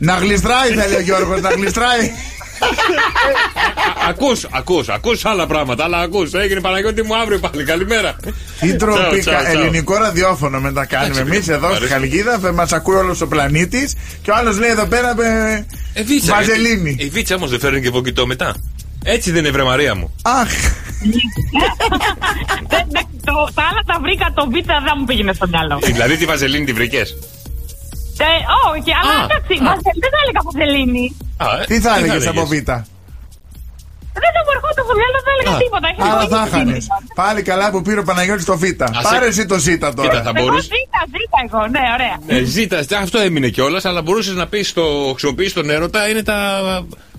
[0.00, 0.36] Έλληνη.
[0.36, 0.72] βάζεις βαζελίνη όμως, δεν ακούς φωκητά.
[0.72, 2.10] Να γλιστράει θέλει ο Γιώργος, να γλιστράει.
[4.08, 6.32] Ακούς, ακούς, ακούς άλλα πράγματα, αλλά ακούς.
[6.32, 7.64] Έγινε Παναγιώτη μου αύριο πάλι.
[7.64, 8.16] Καλημέρα.
[8.60, 9.60] Τι Τσάου, τροπή, τσάου, τσάου.
[9.60, 11.92] ελληνικό ραδιόφωνο μετά κάνουμε εμείς εδώ στη αρέσει.
[11.92, 12.52] Χαλκίδα.
[12.52, 15.26] Μας ακούει όλος ο πλανήτης και ο άλλος λέει εδώ πέρα με
[15.94, 16.34] Ε, βίτσα.
[16.34, 16.96] Βαζελίνη.
[16.98, 18.54] Η βίτσα όμως δεν φέρνει και βογγητό μετά.
[19.04, 20.14] Έτσι δεν είναι βρε Μαρία μου.
[20.22, 20.48] Αχ,
[22.68, 25.78] Δεν- δεν- το- Τα άλλα τα βρήκα, το β' δεν μου πήγαινε στο μυαλό.
[25.84, 27.16] δηλαδή τη βαζελίνη τη βρήκες;
[28.26, 28.30] Ε,
[28.72, 29.64] όχι, αλλά Α, εντάξει, α.
[29.68, 31.04] βαζελίνη, δεν θα έλεγα βαζελίνη.
[31.62, 32.52] ε, τι θα έλεγες από Β;
[34.24, 35.60] Δεν θα μου ερχόταν στο μυαλό, δεν έλεγα Α.
[35.64, 35.86] τίποτα.
[35.90, 36.70] Έχει Άρα πολύ θα ευθύνη.
[36.72, 36.78] χάνε.
[37.22, 38.64] Πάλι καλά που πήρε ο Παναγιώτης το Β.
[39.08, 40.22] Πάρε εσύ το Ζ Κοίτα, τώρα.
[40.26, 40.68] θα Εγώ μπορούσε.
[40.74, 42.16] ζήτα, ζήτα εγώ, ναι, ωραία.
[42.40, 46.38] Ε, ζήτα, αυτό έμεινε κιόλας, αλλά μπορούσες να πεις το χρησιμοποιείς τον έρωτα είναι τα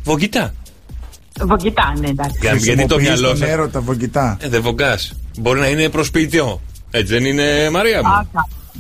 [0.03, 0.53] βογγητά.
[1.41, 2.37] Βογκητά, ναι, εντάξει.
[2.41, 3.47] Για- Γιατί το Χρησιμοποιείς μυαλό τον σα.
[3.47, 4.37] έρωτα βογκητά.
[4.41, 5.13] Ε, δεν βογκάς.
[5.39, 6.61] Μπορεί να είναι προσποιητικό.
[6.91, 8.29] Έτσι δεν είναι Μαρία μου.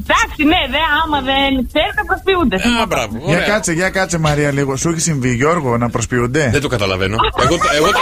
[0.03, 0.13] Άκα.
[0.19, 2.55] Εντάξει, ναι, δε, άμα δεν ξέρετε, προσποιούνται.
[2.81, 3.17] Α, μπράβο.
[3.25, 3.47] Για ωραία.
[3.47, 4.75] κάτσε, για κάτσε Μαρία λίγο.
[4.75, 7.17] Σου έχει συμβεί Γιώργο να προσποιούνται; Δεν το καταλαβαίνω.
[7.43, 7.99] Εγώ, το- εγώ, το-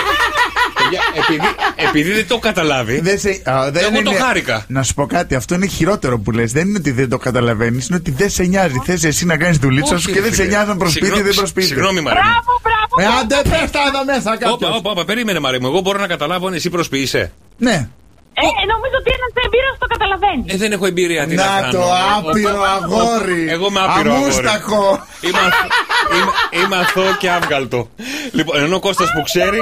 [0.83, 1.47] Παιδιά, επειδή,
[1.89, 2.99] επειδή δεν το καταλάβει.
[2.99, 4.65] Δεν σε, α, δεν Εγώ το χάρηκα.
[4.67, 6.51] Να σου πω κάτι, αυτό είναι χειρότερο που λες.
[6.51, 8.81] Δεν είναι ότι δεν το καταλαβαίνεις, είναι ότι δεν σε νοιάζει.
[8.85, 10.53] Θες εσύ να κάνεις δουλίτσα Όχι, σου και δεν ρε σε φίλε.
[10.55, 11.67] νοιάζει αν προσποιείται ή δεν Συγγνώμη, προσποιείται.
[11.73, 12.21] Συγγνώμη, Μαρία.
[12.23, 12.29] μου.
[12.29, 12.61] Μπράβο,
[12.97, 13.15] μπράβο.
[13.15, 14.77] Ε, άντε πέφτα εδώ μέσα Όπα, κάποιος.
[14.77, 15.67] όπα, όπα, περίμενε Μαρία μου.
[15.67, 17.31] Εγώ μπορώ να καταλάβω αν εσύ προσποιείσαι.
[17.57, 17.87] Ναι.
[18.43, 20.43] Ε, νομίζω ότι ένας εμπειρός το καταλαβαίνει.
[20.53, 21.27] Ε, δεν έχω εμπειρία.
[21.27, 21.71] Τι να, Να κάνω.
[21.71, 21.83] το
[22.17, 23.41] άπειρο Οπότε- αγόρι.
[23.55, 24.23] Εγώ είμαι άπειρο αγόρι.
[24.23, 24.83] Αμούσταχο.
[25.21, 25.71] Είμαι, αθ-
[26.15, 26.31] είμαι,
[26.63, 27.89] είμαι αθώο και άβγαλτο.
[28.31, 29.59] Λοιπόν, ενώ ο Κώστας που ξέρει,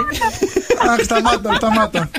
[0.89, 2.09] Αχ, σταμάτα, σταμάτα.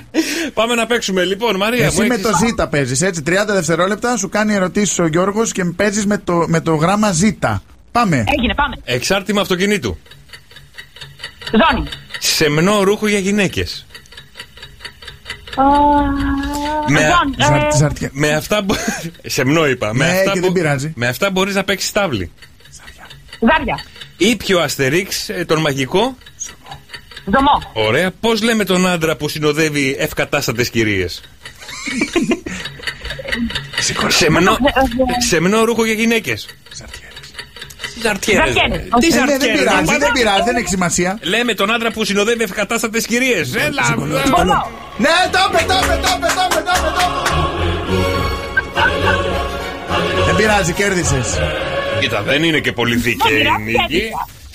[0.54, 1.24] πάμε να παίξουμε.
[1.24, 2.06] Λοιπόν, Μαρία Εσύ μου.
[2.06, 3.22] με έχεις- το Z παίζεις, έτσι.
[3.22, 7.58] 30 δευτερόλεπτα σου κάνει ερωτήσεις ο Γιώργος και παίζεις με το, με το γράμμα Z.
[7.92, 8.24] Πάμε.
[8.38, 8.76] Έγινε, πάμε.
[8.84, 9.98] Εξάρτημα αυτοκινήτου.
[11.50, 11.88] Ζώνη.
[12.18, 13.85] Σεμνό ρούχο για γυναίκες.
[16.88, 17.34] Με- Ζώνη.
[17.38, 18.10] Ζα- ε, ζαρτιά.
[18.12, 18.62] Με αυτά.
[18.62, 18.74] μπο-
[19.26, 19.94] Σεμνό είπα.
[19.94, 20.92] με Ναι, αυτά και δεν πειράζει.
[20.96, 22.30] Με αυτά μπορείς να παίξεις τάβλη.
[23.40, 23.78] Ζάρια.
[24.16, 26.16] Ήπιο Αστερίξ, ε, τον μαγικό.
[27.24, 27.86] Ζωμό.
[27.86, 28.10] Ωραία.
[28.20, 31.20] Πώς λέμε τον άντρα που συνοδεύει ευκατάστατες κυρίες;
[34.08, 34.56] Σεμνό,
[35.28, 36.46] σεμνό ρούχο για γυναίκες.
[38.02, 38.52] Ζαρτιέρε.
[38.52, 38.88] Ζαρτιέρες.
[39.00, 39.58] Τι Ε, ναι, δεν ζαρτιέρε.
[39.58, 41.18] πειράζει, δεν πειράζει, δεν έχει σημασία.
[41.22, 43.54] Λέμε τον άντρα που συνοδεύει ευκατάστατες κυρίες.
[43.54, 43.94] Έλα.
[44.30, 44.70] Μπολό.
[44.96, 47.24] Ναι, το είπε, το είπε, το είπε, το είπε, το είπε, το είπε.
[50.26, 51.38] Δεν πειράζει, κέρδισες.
[52.00, 54.02] Κοίτα, δεν είναι και πολύ δίκαιη η Μοιράζει νίκη.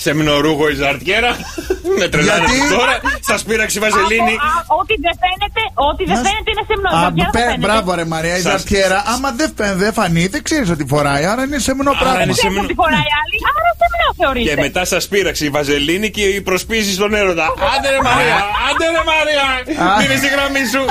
[0.05, 0.23] Έντυπα.
[0.25, 1.31] Σεμνορούχο η ζαρτιέρα.
[1.99, 2.93] Με τρελάνε Γιατί; τώρα.
[3.29, 4.35] Σας πήραξε η βαζελίνη.
[4.45, 6.89] Α, α, Ό,τι δεν φαίνεται, ό,τι δεν Να σ- φαίνεται είναι σεμνό.
[6.97, 7.65] Α, Ζαρτιέρα δεν πε- φαίνεται.
[7.65, 8.99] Μπράβο, ρε Μαρία, η Σας- ζαρτιέρα.
[9.13, 12.21] Άμα δεν φαι- δεν φανεί, δεν ξέρεις ότι φοράει, άρα είναι σεμνό Άρα πράγμα.
[12.23, 12.61] είναι Ξέρεις σεμνό.
[12.67, 14.45] ότι φοράει άλλη, άρα σεμνό θεωρείται.
[14.49, 17.45] Και μετά σας πήραξε η βαζελίνη και η προσπίση στον έρωτα.
[17.73, 18.37] Άντε ρε Μαρία,
[18.67, 19.45] άντε ρε Μαρία.
[19.85, 19.97] Α.
[19.99, 20.81] Μείνε στη γραμμή σου.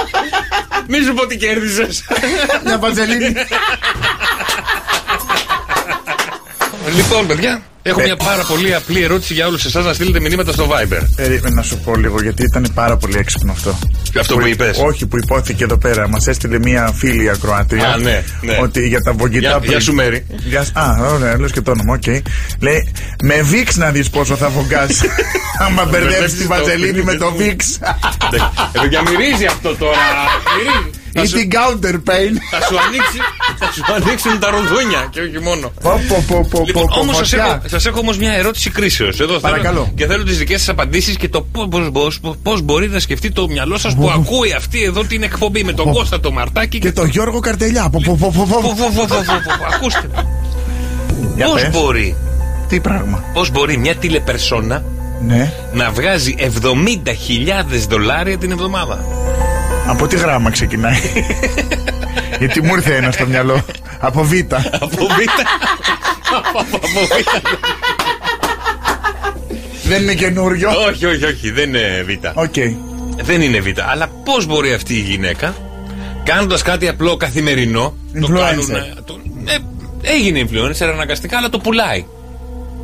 [0.90, 1.94] Μη σου πω τι κέρδισες.
[2.64, 3.32] Μια βαζελίνη.
[6.96, 10.68] λοιπόν, παιδιά, έχω μια πάρα πολύ απλή ερώτηση για όλους εσάς να στείλετε μηνύματα στο
[10.70, 11.00] Viber.
[11.16, 13.78] Περίμενα να σου πω λίγο γιατί ήταν πάρα πολύ έξυπνο αυτό.
[14.18, 14.78] Αυτό που είπες.
[14.78, 16.08] Όχι, που ειπώθηκε εδώ πέρα.
[16.08, 17.88] Μας έστειλε μία φίλη ακροατρία.
[17.88, 18.58] Α, ναι, ναι.
[18.62, 20.26] Ότι για τα βογκητά Γεια- πριν- γεια σου, Μαίρη.
[20.44, 22.06] Γεια σ- Α, ωραία, λες και το όνομα, οκ.
[22.60, 25.08] Λέει, με Vicks να δεις πόσο θα βογκήξει.
[25.66, 27.74] Άμα μπερδέψεις μπερδέψεις τη το- βαζελίνη με το Vicks.
[27.74, 27.80] Ε,
[28.80, 29.96] παιδιά, μυρίζει αυτό τώρα.
[30.56, 30.90] Μυρίζει.
[31.12, 32.32] Θα Ή σου- την Counterpain.
[32.50, 33.18] Θα σου, ανοίξει,
[33.58, 35.72] θα σου ανοίξουν τα ρουθούνια και όχι μόνο.
[35.82, 37.44] Πω, πω, πω, πω, Λοιπόν, πω, όμως σας φωτιά.
[37.44, 39.20] έχω, σας έχω όμως μια ερώτηση κρίσεως.
[39.20, 39.78] Εδώ Παρακαλώ.
[39.80, 41.46] Θέλω, και θέλω τις δικές σας απαντήσεις και το
[42.42, 45.92] πώ μπορεί να σκεφτεί το μυαλό σας που ακούει αυτή εδώ την εκπομπή με τον
[45.92, 47.88] Κώστα το Μαρτάκι Και το Γιώργο Καρτελιά.
[47.90, 48.60] Πω, πω, πω, πω, πω.
[48.60, 49.64] Φω, φω, φω, φω, φω, φω.
[49.74, 50.26] Ακούστε με.
[51.36, 51.70] Για Πώς πες.
[51.70, 52.16] μπορεί,
[52.68, 53.24] Τι πράγμα.
[53.34, 54.84] πώς μπορεί μια τηλεπερσόνα
[55.26, 55.52] Ναι.
[55.72, 59.04] να βγάζει 70.000 δολάρια την εβδομάδα;
[59.90, 60.98] Από τι γράμμα ξεκινάει;
[62.38, 63.64] Γιατί μου ήρθε ένα στο μυαλό.
[63.98, 64.32] Από Β.
[64.80, 65.18] Από Β.
[66.36, 67.10] Από- από Β.
[69.84, 70.70] Δεν είναι καινούριο.
[70.88, 72.38] Όχι, όχι, όχι, δεν είναι Β.
[72.38, 72.54] Οκ.
[73.22, 73.66] Δεν είναι Β.
[73.90, 75.54] Αλλά πώς μπορεί αυτή η γυναίκα,
[76.24, 78.38] κάνοντας κάτι απλό καθημερινό, το Influencer.
[78.38, 78.66] κάνουν.
[79.04, 79.56] το- ε,
[80.14, 82.00] έγινε influencer αναγκαστικά, αλλά το πουλάει.
[82.00, 82.04] Α,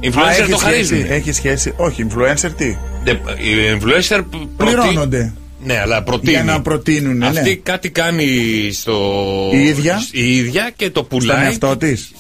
[0.02, 1.04] Influencer έχει το σχέση, χαρίζουν.
[1.08, 1.72] έχει σχέση.
[1.76, 5.32] Όχι, influencer τι; Ναι, Οι influencer προτεί- Πληρώνονται.
[5.66, 6.32] Ναι, αλλά προτείνει.
[6.32, 7.26] Για να προτείνουν, ναι.
[7.26, 8.26] Αυτή κάτι κάνει
[8.72, 9.20] στο.
[9.52, 11.44] Η ίδια; Η ίδια και το Στον πουλάει.
[11.44, 12.12] εαυτό της;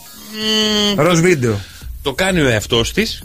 [0.96, 1.60] Ροζ βίντεο.
[2.02, 3.22] Το κάνει ο εαυτός της.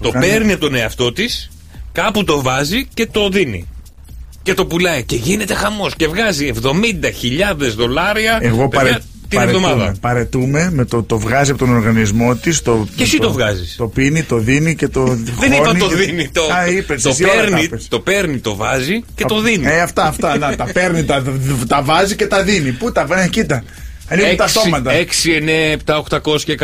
[0.00, 0.26] Το, κάνει.
[0.26, 1.50] παίρνει από τον εαυτό της.
[1.92, 3.68] Κάπου το βάζει και το δίνει.
[4.42, 5.04] Και το πουλάει.
[5.04, 5.94] Και γίνεται χαμός.
[5.96, 9.94] Και βγάζει 70.000 δολάρια Εγώ παιδιά, παρε, την παρετούμε, εβδομάδα.
[10.00, 12.62] παρετούμε με το, το βγάζει από τον οργανισμό της.
[12.62, 13.76] Το, Και εσύ το βγάζεις.
[13.76, 15.04] Το πίνει, το δίνει και το.
[15.38, 16.28] Δεν είπα χώνει το και- δίνει.
[16.32, 17.88] Το, Α, είπες, το, εσύ όλα τα παίρνει, είπες.
[17.88, 19.66] το παίρνει, το βάζει και το δίνει.
[19.66, 20.38] Ε, αυτά, αυτά.
[20.38, 21.22] Να, τα παίρνει, τα,
[21.68, 22.72] τα βάζει και τα δίνει.
[22.72, 23.62] Πού τα βάζει, κοίτα.
[24.08, 24.90] Ανοίγουν τα στόματα.
[24.92, 24.94] 6,
[25.86, 26.56] 9, 7, 800 και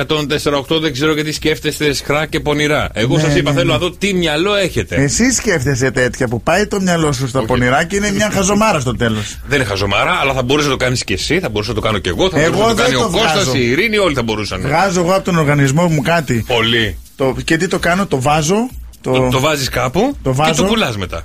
[0.69, 2.89] 148 δεν ξέρω γιατί σκέφτεστε σχρά και πονηρά.
[2.93, 3.73] Εγώ Ναι, σας είπα ναι, θέλω ναι.
[3.73, 4.95] να δω τι μυαλό έχετε.
[4.97, 8.97] Εσύ σκέφτεσαι τέτοια που πάει το μυαλό σου στα πονηρά και είναι μια χαζομάρα στο
[8.97, 9.39] τέλος.
[9.49, 11.81] Δεν είναι χαζομάρα, αλλά θα μπορούσε να το κάνεις και εσύ, θα μπορούσε να το
[11.83, 13.59] κάνω και εγώ, θα Εγώ μπορούσε να το δεν κάνει το ο Κώστας, βγάζω.
[13.59, 14.61] η Ειρήνη, όλοι θα μπορούσαν.
[14.61, 16.45] Βγάζω εγώ από τον οργανισμό μου κάτι.
[16.47, 16.97] Πολύ.
[17.17, 18.69] Το, και τι το κάνω, το βάζω.
[19.01, 20.63] Το, Το, το βάζεις κάπου Το και βάζω.
[20.63, 21.25] το πουλάς μετά.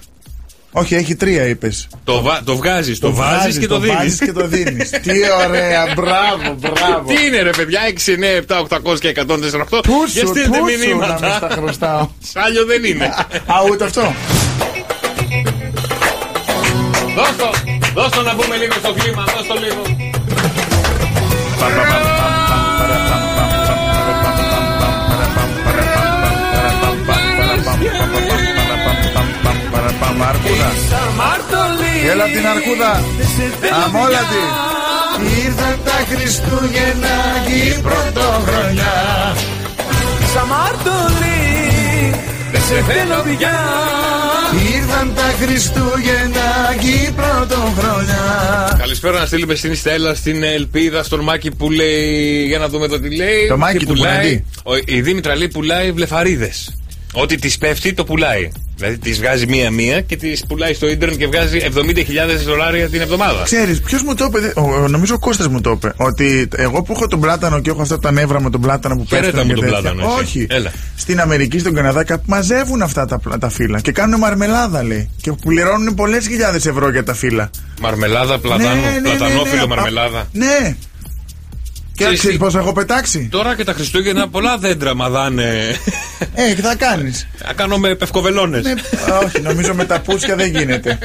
[0.78, 1.88] Όχι, έχει τρία, είπες.
[2.04, 2.42] Το, βα...
[2.44, 3.96] το βγάζεις, το, βάζεις βγάζεις, και το, δίνεις.
[3.98, 4.90] βάζεις και το δίνεις.
[5.06, 5.12] τι
[5.48, 7.08] ωραία, μπράβο, μπράβο.
[7.08, 8.10] Τι είναι ρε παιδιά, 6,
[8.50, 9.80] 9, 7, 800 και 148.
[9.84, 11.50] Πού Για σου, στείλτε πού σου να με στα μηνύματα.
[11.52, 12.10] χρωστάω.
[12.34, 13.06] Σάλιο δεν είναι.
[13.46, 14.14] Α, ούτε αυτό.
[17.16, 17.50] δώσ' το,
[17.94, 19.82] δώσ' το να μπούμε λίγο στο κλίμα, δώσ' το λίγο.
[32.12, 32.92] Έλα από την Αρκούδα.
[33.86, 34.44] Αμόλατη.
[35.46, 37.16] Ήρθαν τα Χριστούγεννα
[37.48, 38.94] και η πρωτοχρονιά.
[44.76, 48.76] Ήρθαν τα Χριστούγεννα και η πρωτοχρονιά.
[48.80, 52.44] Καλησπέρα να στείλουμε στην Στέλλα, στην Ελπίδα, στον Μάκη που λέει.
[52.48, 53.48] Για να δούμε εδώ τι λέει.
[53.48, 54.46] Το Μάκη Τι του Πουλαντή.
[54.64, 56.76] Ο- Η Δήμητρα λέει πουλάει βλεφαρίδες.
[57.18, 58.50] Ό,τι της πέφτει το πουλάει.
[58.78, 63.42] Δηλαδή της βγάζει μία-μία και της πουλάει στο ίντερνετ και βγάζει 70.000 δολάρια την εβδομάδα.
[63.44, 65.94] Ξέρεις, ποιος μου το είπε, δε- ο- ο- νομίζω ο Κώστας μου το είπε.
[65.98, 69.06] Ότι εγώ που έχω τον πλάτανο και έχω αυτά τα νεύρα με τον πλάτανο που
[69.10, 69.92] Χαιρέτα πέφτουν μου και τον τέτοια.
[69.92, 70.22] πλάτανο, εσύ.
[70.24, 70.48] Όχι.
[70.50, 70.72] Έλα.
[70.96, 75.10] Στην Αμερική, στον Καναδά, κάπου μαζεύουν αυτά τα, πλα- τα φύλλα και κάνουν μαρμελάδα, λέει.
[75.22, 77.50] Και πληρώνουν πολλές χιλιάδες ευρώ για τα φύλλα.
[77.82, 80.28] Μαρμελάδα, πλατάνο, πλατανόφιλο, μαρμελάδα.
[80.32, 80.76] Ναι.
[81.96, 83.28] Και Ξέρεις ξέρει τι; πώ έχω πετάξει.
[83.32, 85.76] Τώρα και τα Χριστούγεννα πολλά δέντρα μαδάνε.
[86.34, 87.28] Ε, τι θα κάνεις.
[87.46, 88.64] Να κάνουμε πευκοβελώνες.
[88.64, 88.74] ναι,
[89.24, 91.00] όχι, νομίζω με τα πούσια δεν γίνεται.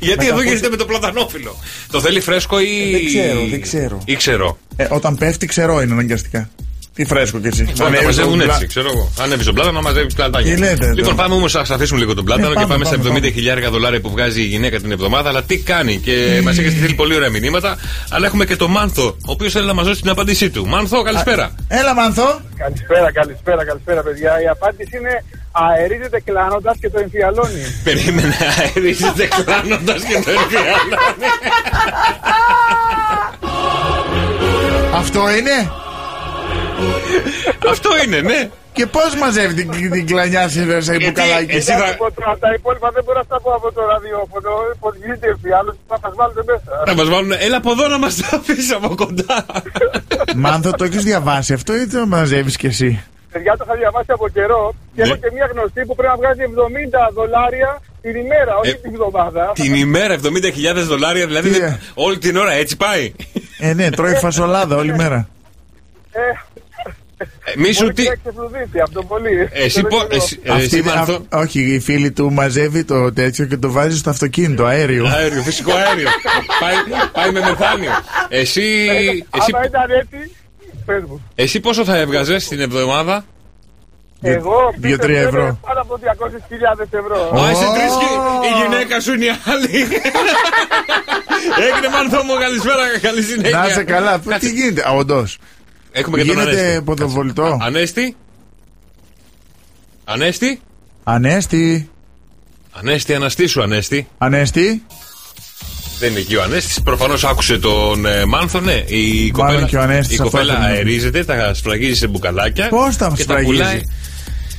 [0.00, 1.56] Γιατί με εδώ τα γίνεται με το πλατανόφιλο.
[1.90, 2.90] Το θέλει φρέσκο ή.
[2.92, 4.02] Δεν ξέρω, δεν ξέρω.
[4.04, 4.58] Ή ξέρω.
[4.76, 6.50] Ε, όταν πέφτει, ξερό είναι αναγκαστικά.
[6.94, 7.62] Τι φρέσκο κι εσύ.
[7.64, 9.10] Μπορεί να Ανέβεις μαζεύουν τον πλα- έτσι, ξέρω εγώ.
[9.20, 10.54] Ανέβει τον πλάτανο, να μαζεύει πλατάνια.
[10.54, 10.94] Τι λέτε εδώ.
[10.94, 13.18] Λοιπόν, πάμε όμως να αφήσουμε λίγο τον πλάτανο Ε, και πάμε, πάμε στα πάμε,
[13.66, 15.28] 70.000 δολάρια που βγάζει η γυναίκα την εβδομάδα.
[15.28, 17.76] Αλλά τι κάνει και μας έχει στείλει πολύ ωραία μηνύματα.
[18.10, 20.66] Αλλά έχουμε και τον Μάνθο, ο οποίος θέλει να μας δώσει την απάντησή του.
[20.66, 21.54] Μάνθο, καλησπέρα.
[21.68, 22.40] Έλα, Μανθό.
[22.56, 24.42] Καλησπέρα, καλησπέρα, καλησπέρα, παιδιά.
[24.42, 27.60] Η απάντηση είναι αερίζεται κλάνοντας και το εμφιαλώνει.
[27.84, 30.96] Περίμενε, αερίζεται κλάνοντας και το ενδιάλωνε.
[34.94, 35.70] Αυτό είναι;
[37.70, 38.50] Αυτό είναι, ναι.
[38.72, 42.12] Και πώς μαζεύει την, την κλανιά σε, σε Γιατί μπουκαλάκι; εσύ Θα θα- σου πω
[42.12, 44.50] τώρα, τα υπόλοιπα δεν μπορώ να τα πω από το ραδιόφωνο.
[44.80, 46.70] Πώς γίνεται η εμφιάλωση, θα μας βάλετε μέσα.
[46.86, 47.32] Θα μας βάλουν.
[47.46, 49.36] Έλα από εδώ να μας τα αφήσει από κοντά.
[50.44, 52.90] Μάνθο, το έχεις διαβάσει αυτό ή το μαζεύεις κι εσύ;
[53.32, 55.08] Παιδιά το είχα διαβάσει από καιρό και Ναι.
[55.08, 57.70] έχω και μια γνωστή που πρέπει να βγάζει 70 δολάρια
[58.02, 59.52] την ημέρα, όχι Ε, την εβδομάδα.
[59.54, 63.12] Την ημέρα 70.000 δολάρια, δηλαδή Τι, δεν- ε; όλη την ώρα έτσι πάει.
[63.58, 65.28] Ε, ναι, τρώει φασολάδα όλη μέρα.
[66.12, 66.20] Ε,
[67.56, 68.02] Μη σου Μπορεί τι.
[68.02, 69.48] και να ξεφλουδίσει αυτό πολύ.
[69.52, 70.16] Εσύ, Το πο- λέω εγώ.
[70.24, 71.14] εσύ, ε, Αυτή εσύ είναι- Μάνθο.
[71.28, 75.06] α- όχι, η φίλη του μαζεύει το τέτοιο και το βάζει στο αυτοκίνητο, αέριο.
[75.06, 76.08] Αέριο, φυσικό αέριο.
[76.60, 76.74] πάει,
[77.12, 77.90] πάει με μεθάνιο.
[78.28, 80.30] Εσύ, εσύ, Άμα ήταν έτσι,
[80.86, 81.22] πες μου.
[81.34, 83.24] εσύ πόσο θα έβγαζες την εβδομάδα;
[84.22, 85.44] Εγώ δύο-τρία πίστεψέ ευρώ.
[85.44, 87.40] με, πάνω από 200.000 ευρώ.
[87.44, 87.72] Α, είσαι Ω.
[87.72, 88.08] τρεις και
[88.48, 89.86] η γυναίκα σου είναι η άλλη.
[91.66, 93.58] Έγινε Μάνθο μου, καλησπέρα, καλή συνέχεια.
[93.58, 94.18] Να είσαι καλά.
[94.18, 94.46] Πού- Κάτσε.
[94.48, 95.38] Τι γίνεται, όντως.
[95.96, 96.82] Έχουμε και τον Γίνεται Ανέστη.
[96.82, 97.58] ποδοβολητό.
[97.62, 98.16] Ανέστη.
[100.04, 100.60] Ανέστη.
[101.04, 101.90] Ανέστη.
[102.72, 104.08] Ανέστη, αναστήσου Ανέστη.
[104.18, 104.82] Ανέστη.
[105.98, 106.82] Δεν είναι εκεί ο Ανέστης.
[106.82, 108.72] Προφανώς άκουσε τον ε, Μάνθο, ναι.
[108.86, 110.76] Η Μάλλον κοπέλα, και ο Ανέστης η αυτό κοπέλα θέλει να πει.
[110.76, 112.68] αερίζεται, τα σφραγίζει σε μπουκαλάκια.
[112.68, 113.82] Πώς τα και σφραγίζει;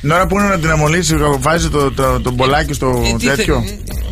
[0.00, 3.26] Την ώρα που είναι να την αμολύσει, βάζει το, το, το μπολάκι στο Ε, τι
[3.26, 3.64] θε- τέτοιο.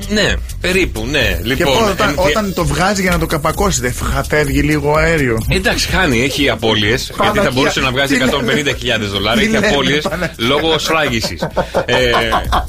[0.08, 1.18] Ναι, περίπου, ναι.
[1.42, 4.60] Και Λοιπόν, πώς, όταν, εμφυ- όταν το βγάζει για να το καπακώσει, δεν φ- φεύγει
[4.60, 5.38] λίγο αέριο.
[5.48, 7.02] Εντάξει, χάνει, έχει απώλειες.
[7.06, 9.42] Γιατί θα Παναγία, μπορούσε να βγάζει τι 150.000 δολάρια.
[9.42, 10.34] Τι Έχει λένε, απώλειες Παναγία.
[10.38, 11.42] λόγω σφράγισης.
[11.84, 11.94] ε,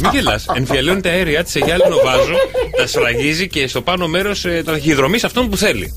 [0.01, 0.45] μην γελάς.
[0.55, 2.33] Εμφιαλώνει τα αέρια της σε γυάλινο βάζο,
[2.77, 5.93] τα σφραγίζει και στο πάνω μέρος τα ταχυδρομεί σε αυτόν που θέλει.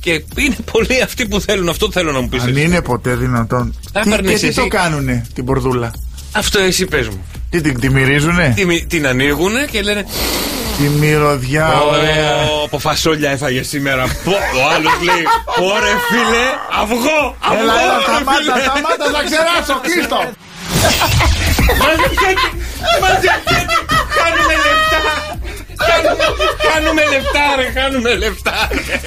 [0.00, 1.68] Και είναι πολλοί αυτοί που θέλουν.
[1.68, 2.42] Αυτό θέλω να μου πεις.
[2.42, 3.74] Αν είναι ποτέ δυνατόν.
[3.92, 4.56] Θα Τι, έπαιρνες και τι εσύ.
[4.60, 5.90] το κάνουνε την πορδούλα;
[6.32, 7.26] Αυτό εσύ πες μου.
[7.50, 10.06] Τι την, τη μυρίζουνε; Τι- Την ανοίγουν και λένε
[10.76, 12.34] Τη μυρωδιά, ωραία.
[12.36, 14.02] Ω, Από φασόλια έφαγε σήμερα.
[14.24, 15.24] Πω, Ο άλλος λέει:
[15.70, 16.44] Ωρε φίλε,
[16.80, 17.36] αυγό!
[17.40, 17.62] Αυγό!
[17.62, 18.62] Έλα, έλα, ρε, σταμάτα, φίλε».
[18.62, 20.18] σταμάτα, θα ξεράσω, κλείστο.
[21.80, 22.46] Μαζευτείτε!
[23.02, 23.74] Μαζευτείτε!
[24.20, 25.00] Κάνουμε λεφτά!
[25.90, 26.24] Κάνουμε,
[26.72, 27.66] κάνουμε λεφτά, ρε!
[27.80, 28.98] Κάνουμε λεφτά, ρε!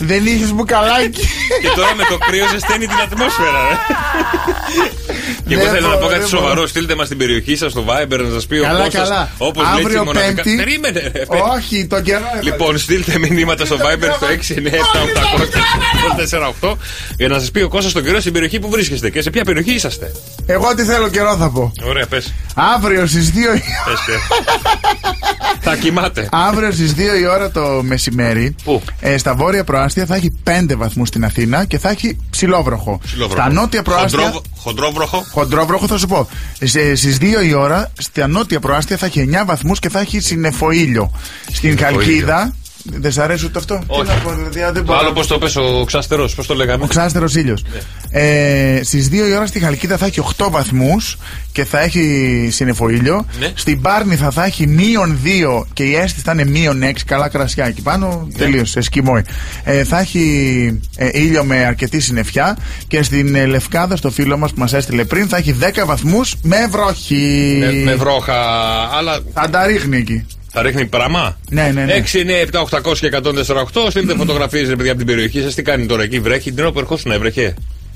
[0.00, 1.28] Δεν είχες μπουκαλάκι.
[1.62, 3.76] Και τώρα με το κρύος ζεσταίνει την ατμόσφαιρα, ρε!
[5.46, 6.42] Και εγώ Δεν θέλω να πω μπορώ, κάτι δεν μπορώ.
[6.42, 6.66] σοβαρό.
[6.66, 9.30] Στείλτε μας την περιοχή σας στο Viber να σας πει ο Καλά, Κώστας, καλά.
[9.38, 10.34] Όπως λέει Αύριο μοναδικά.
[10.42, 10.56] Πέμπτη.
[10.56, 12.24] Περίμενε, ρε, παι- Όχι, το καιρό.
[12.42, 16.76] Λοιπόν, στείλτε μηνύματα στο Viber στο 697-800-848
[17.16, 19.44] για να σας πει ο Κώστας τον καιρό στην περιοχή που βρίσκεστε και σε ποια
[19.44, 20.12] περιοχή είσαστε.
[20.46, 21.72] Εγώ τι θέλω καιρό θα πω.
[21.84, 22.32] Ωραία, πες.
[22.76, 24.12] Αύριο στις 2 η- Πες και.
[25.60, 26.28] Θα κοιμάται.
[26.32, 30.76] Αύριο στις 2 η ώρα το μεσημέρι Πού; ε, στα βόρεια προάστια θα έχει 5
[30.76, 33.00] βαθμούς στην Αθήνα και θα έχει ψηλόβροχο.
[33.04, 33.42] Ψιλόβροχο.
[33.42, 34.18] Στα νότια προάστια.
[34.22, 35.26] Χοντρό- Χοντρόβροχο.
[35.30, 36.28] Χοντρόβροχο θα σου πω.
[36.94, 41.12] Στις 2 η ώρα στα νότια προάστια θα έχει 9 βαθμούς και θα έχει συννεφοήλιο.
[41.42, 41.98] Στην Συννεφοήλιο.
[41.98, 42.54] Χαλκίδα.
[42.92, 44.02] Δεν σ' αρέσει ούτε αυτό; Όχι.
[44.02, 44.98] Τι να πω, δηλαδή, αν δεν Το μπορώ.
[44.98, 47.64] άλλο πώς το πες ο ξάστερος, πώς το λέγαμε; Ο ξάστερος ήλιος.
[48.10, 51.18] Ε, Στις 2 η ώρα στη Χαλκίδα θα έχει 8 βαθμούς
[51.52, 53.26] και θα έχει συννεφοήλιο.
[53.40, 53.50] Ναι.
[53.54, 56.92] Στην Πάρνηθα θα έχει μείον 2 και η αίσθηση θα είναι μείον 6.
[57.06, 58.26] Καλά κρασιά εκεί πάνω.
[58.32, 58.38] Ναι.
[58.38, 58.78] Τελείωσε.
[58.78, 59.22] Εσκιμόι.
[59.64, 62.56] Ε, θα έχει ε, ήλιο με αρκετή συννεφιά.
[62.88, 66.34] Και στην ε, Λευκάδα, στο φίλο μας που μας έστειλε πριν, θα έχει 10 βαθμούς
[66.42, 67.56] με βροχή.
[67.58, 68.34] Με, με βρόχα,
[68.98, 70.26] αλλά Θα τα ρίχνει εκεί.
[70.58, 71.38] Θα ρίχνει πράγμα.
[71.50, 72.02] Ναι, ναι, ναι.
[72.12, 72.16] 6,
[72.52, 73.90] 9, 7, 800 και 148.
[73.90, 75.54] Στείλτε φωτογραφίες, ρε παιδιά, από την περιοχή σας.
[75.54, 77.54] Τι κάνει τώρα εκεί, βρέχει; Την ώρα που ερχόσουν έβρεχε;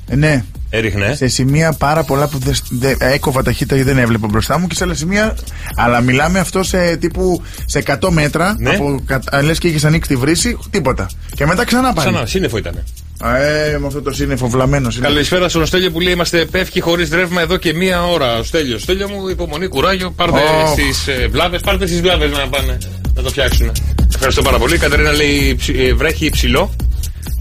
[0.09, 0.45] Ε, ναι.
[0.71, 1.15] Έριχνε; ε.
[1.15, 4.75] σε σημεία πάρα πολλά που δεν δε, έκοβα ταχύτητα γιατί δεν έβλεπα μπροστά μου και
[4.75, 5.37] σε άλλα σημεία.
[5.77, 8.55] Αλλά μιλάμε αυτό σε τύπου σε 100 μέτρα.
[8.59, 8.71] Ναι.
[8.71, 9.05] Από,
[9.43, 11.07] λες και είχες ανοίξει τη βρύση, τίποτα.
[11.35, 12.09] Και μετά ξανά πάλι.
[12.11, 12.83] Ξανά, σύννεφο ήταν.
[13.25, 14.91] Ε, με αυτό το σύννεφο βλαμμένο.
[14.91, 15.13] σύννεφο.
[15.13, 18.39] Καλησπέρα στον Στέλιο που λέει: Είμαστε πέφτει χωρίς ρεύμα εδώ και μία ώρα.
[18.39, 18.79] Ο Στέλιο.
[18.79, 20.11] Στέλιο μου, υπομονή, κουράγιο.
[20.11, 20.69] Πάρτε Ωχ.
[20.73, 22.79] στις στι βλάβες, πάρτε στις βλάβες να πάνε
[23.15, 23.73] να το φτιάξουν.
[24.15, 24.75] Ευχαριστώ πάρα πολύ.
[24.75, 26.75] Η Κατερίνα λέει: ψ- ε, Βρέχει υψηλό.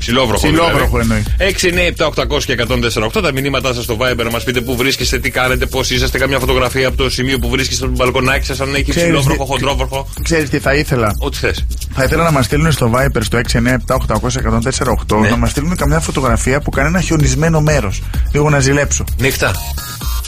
[0.02, 0.48] Ψηλόβροχο.
[0.48, 1.24] Ψηλόβροχο εννοείς.
[1.38, 3.22] 6, 9, 7, 800 και 148.
[3.22, 6.18] Τα μηνύματά σας στο Viber να μας πείτε πού βρίσκεστε, τι κάνετε, πώς είσαστε.
[6.18, 9.50] Καμιά φωτογραφία από το σημείο που βρίσκεστε στο μπαλκονάκι σας, αν έχει Ξέρεις ψηλόβροχο, τι-
[9.50, 10.08] χοντρόβροχο.
[10.22, 11.66] Ξέρεις τι θα ήθελα; Ό,τι θες.
[11.94, 15.30] Θα ήθελα να μας στείλουν στο Viper στο 697-800-1048 Ναι.
[15.30, 18.02] να μας στείλουν καμιά φωτογραφία που κάνει ένα χιονισμένο μέρος.
[18.32, 19.04] Λίγο να ζηλέψω.
[19.18, 19.52] Νύχτα.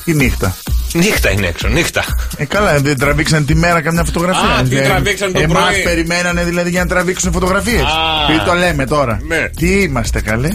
[0.03, 0.55] Τη νύχτα.
[0.93, 2.03] Νύχτα είναι έξω, νύχτα.
[2.37, 4.49] Ε, καλά, δεν τραβήξαν τη μέρα καμιά φωτογραφία.
[4.49, 5.83] Α, τι Ε, τραβήξαν το εμάς πρωί.
[5.83, 7.81] περιμένανε δηλαδή για να τραβήξουν φωτογραφίες.
[7.81, 7.87] Α.
[8.27, 9.19] Τι το λέμε τώρα.
[9.27, 9.49] Ναι.
[9.55, 10.49] Τι είμαστε καλέ.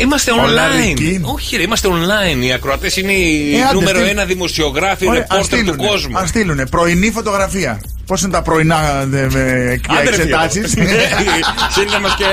[0.00, 1.20] Είμαστε Ολαρικοί.
[1.24, 1.32] online.
[1.34, 2.42] Όχι, ρε, είμαστε online.
[2.44, 5.86] Οι ακροατές είναι οι Ε, άντε, νούμερο στείλ- ένα δημοσιογράφοι, Ωραία, ας ρεπόρτερ του στείλουνε,
[5.88, 6.18] κόσμου.
[6.18, 6.66] ας στείλουνε.
[6.66, 7.80] Πρωινή φωτογραφία.
[8.06, 9.30] Πώς είναι τα πρωινά ε, με Άντε,
[10.02, 10.86] ρε, εξετάσεις; φίλε.
[11.70, 12.24] Στείλτε μας και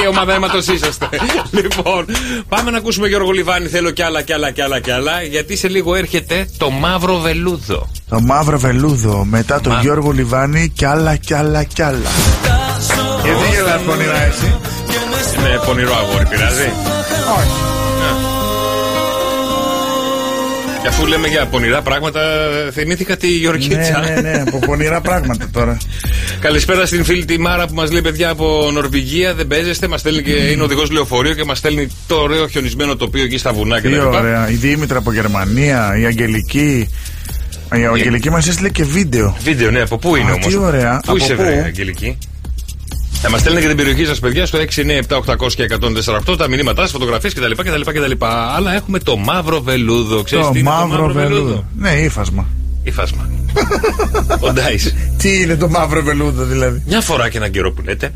[0.00, 1.08] τι ομάδα αίματο είσαστε.
[1.62, 2.06] λοιπόν,
[2.48, 3.66] πάμε να ακούσουμε Γιώργο Λιβάνη.
[3.68, 5.22] Θέλω κι άλλα κι άλλα κι άλλα κι άλλα.
[5.22, 7.90] Γιατί σε λίγο έρχεται το μαύρο βελούδο.
[8.08, 12.10] το μαύρο βελούδο μετά τον Μα- Γιώργο Λιβάνη κι άλλα κι άλλα κι άλλα.
[13.24, 14.54] Γιατί γελάς πονηρά εσύ.
[15.64, 16.68] Είναι πονηρό αγόρι, πειράζει;
[17.38, 17.58] Όχι.
[20.82, 22.20] Και αφού λέμε για πονηρά πράγματα,
[22.72, 23.98] θυμήθηκα τη Ναι, Γεωργίτσα.
[24.00, 25.76] ναι, ναι, από πονηρά πράγματα τώρα.
[26.40, 29.88] Καλησπέρα στην φίλη τη Μάρα που μας λέει: Παιδιά από Νορβηγία, δεν παίζεστε.
[29.88, 33.52] Μας στέλνει και είναι οδηγός λεωφορείο και μας στέλνει το ωραίο χιονισμένο τοπίο εκεί στα
[33.52, 33.98] βουνά Τι κτλ.
[34.00, 34.50] ωραία.
[34.50, 36.88] Η Δήμητρα από Γερμανία, η Αγγελική.
[37.74, 39.36] Η Αγγελική μας έστειλε και βίντεο.
[39.42, 40.90] Βίντεο, ναι, από πού είναι Α, όμως; τι ωραία.
[41.06, 42.18] Πού Από είσαι, πού; βρε, Αγγελική;
[43.26, 45.66] Θα μας στέλνετε και την περιοχή σας, παιδιά, στο 697-800 και
[46.28, 48.12] 148, τα μηνύματά σας, φωτογραφίες κτλ, κτλ, κτλ.
[48.56, 50.22] Αλλά έχουμε το μαύρο βελούδο.
[50.22, 51.64] Ξέρεις Το τι είναι μαύρο βελούδο.
[51.78, 52.46] Ναι, ύφασμα.
[52.82, 53.28] Υφάσμα.
[54.46, 54.94] Ο Ντάις.
[55.18, 58.14] Τι είναι το μαύρο βελούδο δηλαδή; Μια φορά και έναν καιρό που λέτε,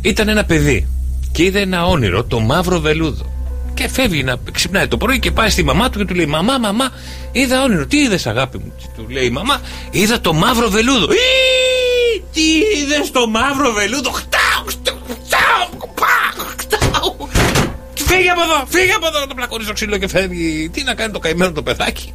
[0.00, 0.86] ήταν ένα παιδί
[1.32, 3.32] και είδε ένα όνειρο, το μαύρο βελούδο.
[3.74, 6.58] Και φεύγει να ξυπνάει το πρωί και πάει στη μαμά του και του λέει: Μαμά,
[6.58, 6.88] μαμά,
[7.32, 7.86] είδα όνειρο.
[7.86, 11.06] Τι είδες, αγάπη μου; Και του λέει η μαμά: Είδα το μαύρο βελούδο.
[11.12, 14.10] «Ι, Τι είδες το μαύρο βελούδο.
[14.10, 14.39] Χτάου,
[18.10, 20.70] Φύγε από εδώ, φύγε από εδώ να το πλακώνεις στο ξύλο και φεύγει.
[20.72, 22.14] Τι να κάνει το καημένο το παιδάκι.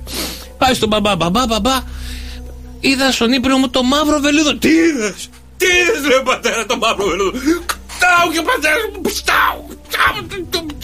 [0.58, 1.78] Πάει στον μπαμπά, μπαμπά, μπαμπά.
[2.80, 4.56] Είδα στον ύπνο μου το μαύρο βελούδο.
[4.58, 7.38] Τι είδες, τι είδες, ρε πατέρα, το μαύρο βελούδο.
[7.96, 9.02] Στάω και ο πατέρας μου.
[9.10, 9.64] Στάω.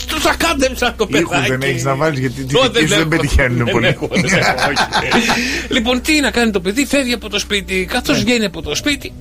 [0.07, 1.33] Του ακάντεψα το παιδάκι.
[1.33, 3.07] Ήχου δεν έχεις να βάλεις γιατί τη Ω, δική σου δεν έχω.
[3.09, 3.87] πετυχαίνουν Δεν πολύ.
[3.87, 5.29] έχω, δεν έχω, όχι.
[5.69, 7.85] Λοιπόν, τι να κάνει το παιδί, φεύγει από το σπίτι.
[7.91, 8.23] Καθώς Ναι.
[8.23, 9.13] βγαίνει από το σπίτι,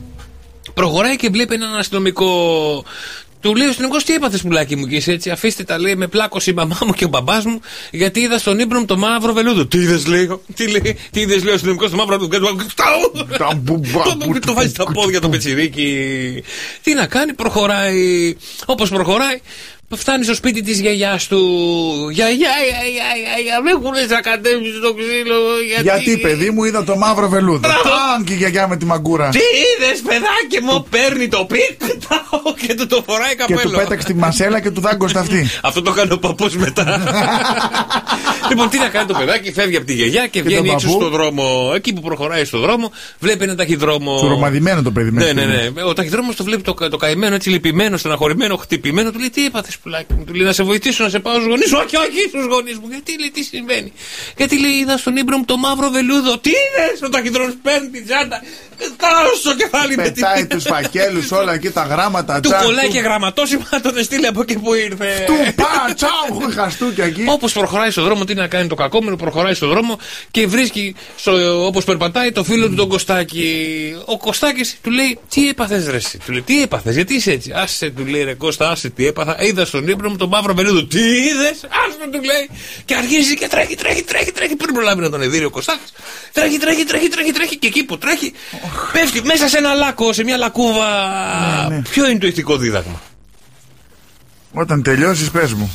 [0.74, 2.28] προχωράει και βλέπει έναν αστυνομικό.
[3.40, 5.30] Του λέει ο αστυνομικό, τι έπαθε πουλάκι μου και είσαι έτσι.
[5.30, 8.58] Αφήστε τα λέει με πλάκωση η μαμά μου και ο μπαμπάς μου, γιατί είδα στον
[8.58, 9.66] ύπνο μου το μαύρο βελούδο.
[9.66, 12.56] Τι είδες, λέει, τι λέει, τι είδες, λέει ο αστυνομικό το μαύρο βελούδο.
[13.38, 16.42] Τα μπουμπά, Το- που- Το βάζει στα πόδια το πετσιρίκι.
[16.82, 18.36] Τι να κάνει, προχωράει.
[18.66, 19.40] Όπως προχωράει,
[19.96, 21.40] φτάνεις στο σπίτι της γιαγιάς του.
[22.12, 25.38] Γιαγιά, γιαγιά, γιαγιά, με έχουν σακατέψει στο ξύλο.
[25.66, 27.68] Γιατί, Γιατί παιδί μου είδα το μαύρο βελούδο.
[27.68, 29.28] Τάγκ και η γιαγιά με τη μαγκούρα.
[29.28, 33.70] Τι είδες, παιδάκι μου, παίρνει το πικ πετάω και του το φοράει Και καπέλο.
[33.70, 35.50] του πέταξε τη μασέλα και του δάγκωσε τα αυτή.
[35.68, 36.84] Αυτό το κάνει ο παππούς μετά.
[38.50, 41.00] λοιπόν, τι να κάνει το παιδάκι, φεύγει από τη γιαγιά και, βγαίνει τον έξω παππού;
[41.00, 41.72] στο δρόμο.
[41.74, 44.20] Εκεί που προχωράει στο δρόμο, βλέπει ένα ταχυδρόμο.
[44.20, 45.32] Του ρομαδημένο το παιδί Ναι, μέσα.
[45.32, 45.82] ναι, ναι.
[45.82, 49.10] Ο ταχυδρόμος το βλέπει το, το καημένο, έτσι λυπημένο, στεναχωρημένο, χτυπημένο.
[49.10, 50.24] Του λέει: Τι έπαθες, πουλάκι μου.
[50.24, 51.72] Του λέει: Να σε βοηθήσω να σε πάω στους γονείς.
[51.72, 52.86] Όχι, όχι, στους γονείς μου.
[52.90, 53.92] Γιατί λέει: Τι συμβαίνει.
[54.36, 56.38] Γιατί λέει: Είδα στον ύπνο μου το μαύρο βελούδο.
[56.38, 57.06] Τι είδε.
[57.06, 58.42] Ο ταχυδρόμο παίρνει τη τσάντα.
[58.96, 62.40] Κάω στο κεφάλι με την Πετάει τους φακέλους όλα εκεί τα γράμματα.
[62.40, 65.24] Του τσακ, κολλάει του- και γραμματόσημα, τον εστίλει από εκεί που ήρθε.
[65.26, 67.24] Του πα, τσάου, χαστούκια εκεί.
[67.28, 69.98] Όπως προχωράει στον δρόμο, τι να κάνει το κακόμενο, προχωράει στον δρόμο
[70.30, 70.94] και βρίσκει,
[71.66, 73.94] όπως περπατάει, το φίλο του τον Κωστάκη.
[74.04, 77.52] Ο Κωστάκης του λέει: Τι έπαθες, ρε, εσύ;» Του λέει: Τι έπαθες, γιατί είσαι έτσι;
[77.54, 79.36] Άσε, του λέει: Ρε Κώστα, άσε, τι έπαθα.
[79.42, 80.84] Είδα στον ύπνο μου τον μαύρο βελούδο.
[80.84, 82.44] Τι είδες, άσε, του λέει.
[82.84, 84.56] Και αρχίζει και τρέχει, τρέχει, τρέχει, τρέχει.
[84.56, 85.92] Πριν προλάβει να τον εδείρει ο Κωστάκης.
[86.32, 87.56] Τρέχει, τρέχει, τρέχει, τρέχει, τρέχει.
[87.58, 88.32] Και εκεί που τρέχει,
[88.92, 90.88] πέφτει μέσα σε ένα λάκκο, σε μια λακκούβα.
[91.70, 91.82] ναι.
[91.90, 93.00] Ποιο είναι το ηθικό δίδαγμα;
[94.52, 95.70] Όταν τελειώσεις, πες μου.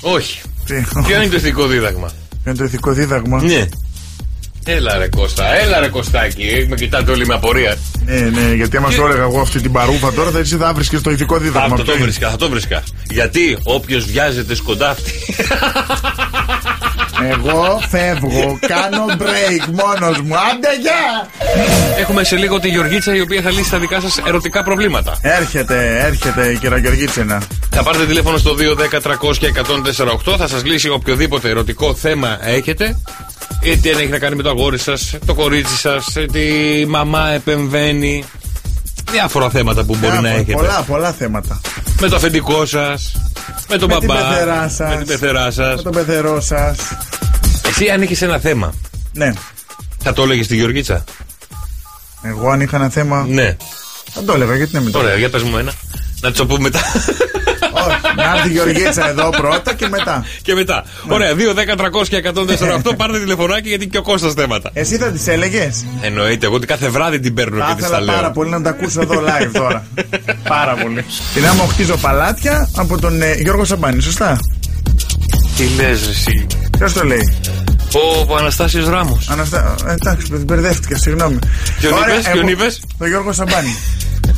[0.00, 0.40] Όχι.
[0.66, 2.12] Τι, Ποιο είναι το ηθικό δίδαγμα;
[2.46, 3.68] είναι το ηθικό δίδαγμα; Ναι.
[4.70, 6.66] Έλα ρε Κώστα, έλα ρε Κωστάκη.
[6.68, 7.76] Με κοιτάτε όλοι με απορία.
[8.04, 11.00] Ναι, ναι, γιατί άμα σου έλεγα εγώ αυτή την παρούφα τώρα θα εσύ θα βρίσκεις
[11.00, 11.74] το ηθικό δίδαγμα.
[11.74, 12.02] Αυτό το πριν.
[12.02, 12.82] βρίσκα, θα το βρίσκα.
[13.10, 15.12] Γιατί όποιος βιάζεται σκοντάφτη.
[17.22, 20.34] Εγώ φεύγω, κάνω break μόνος μου.
[20.36, 21.28] Άντε, γεια!
[21.98, 25.18] Έχουμε σε λίγο τη Γεωργίτσα η οποία θα λύσει τα δικά σας ερωτικά προβλήματα.
[25.20, 27.42] Έρχεται, έρχεται η κυρία Γεωργίτσενα.
[27.70, 29.52] Θα πάρετε τηλέφωνο στο 210 300 και
[30.26, 30.36] 148.
[30.36, 32.98] Θα σας λύσει οποιοδήποτε ερωτικό θέμα έχετε.
[33.62, 38.24] Είτε αν έχει να κάνει με το αγόρι σας, το κορίτσι σας, τη μαμά επεμβαίνει.
[39.10, 40.52] Διάφορα θέματα που μπορεί να Διάφορα, έχετε.
[40.52, 41.60] Πολλά, πολλά θέματα.
[42.00, 43.12] Με το αφεντικό σας,
[43.68, 44.88] με τον με την μπαμπά, πεθερά σα.
[44.88, 45.76] με την πεθερά σας.
[45.76, 46.76] Με τον πεθερό σας.
[47.68, 48.74] Εσύ αν είχες ένα θέμα,
[49.12, 49.32] Ναι.
[49.98, 51.04] θα το έλεγες στη Γεωργίτσα;
[52.22, 53.24] Εγώ αν είχα ένα θέμα.
[53.28, 53.56] Ναι.
[54.12, 55.72] Θα το έλεγα, γιατί να μην το Ωραία, για πες μου ένα.
[56.20, 56.80] Να το πούμε μετά.
[57.72, 60.24] Όχι, να έρθει η Γεωργίτσα εδώ πρώτα και μετά.
[60.42, 60.84] και μετά.
[61.08, 62.94] Ωραία, 2, 10, 300 και 148.
[62.96, 64.70] Πάρτε τηλεφωνάκι γιατί και ο Κώστας θέματα.
[64.72, 67.86] Εσύ θα τις έλεγες; Εννοείται, εγώ ότι κάθε βράδυ την παίρνω Θα και τη τα
[67.86, 68.14] ήθελα λέω.
[68.14, 69.86] πάρα πολύ να τα ακούσω εδώ live τώρα.
[70.48, 71.04] πάρα πολύ.
[71.34, 74.38] Στην άμμο χτίζω παλάτια από τον ε, Γιώργο Σαμπάνη, σωστά;
[75.56, 76.46] Τι λες, εσύ;
[76.78, 77.34] Ποιος το λέει;
[77.92, 79.28] Ο, ο Αναστάσιος Ράμμος.
[79.28, 79.74] Αναστα...
[79.88, 81.38] ε, εντάξει, μπερδεύτηκα, συγγνώμη.
[81.80, 83.76] Ποιον Ωραία, είπες, εγώ- ποιον είπες; Τον Γιώργο Σαμπάνη.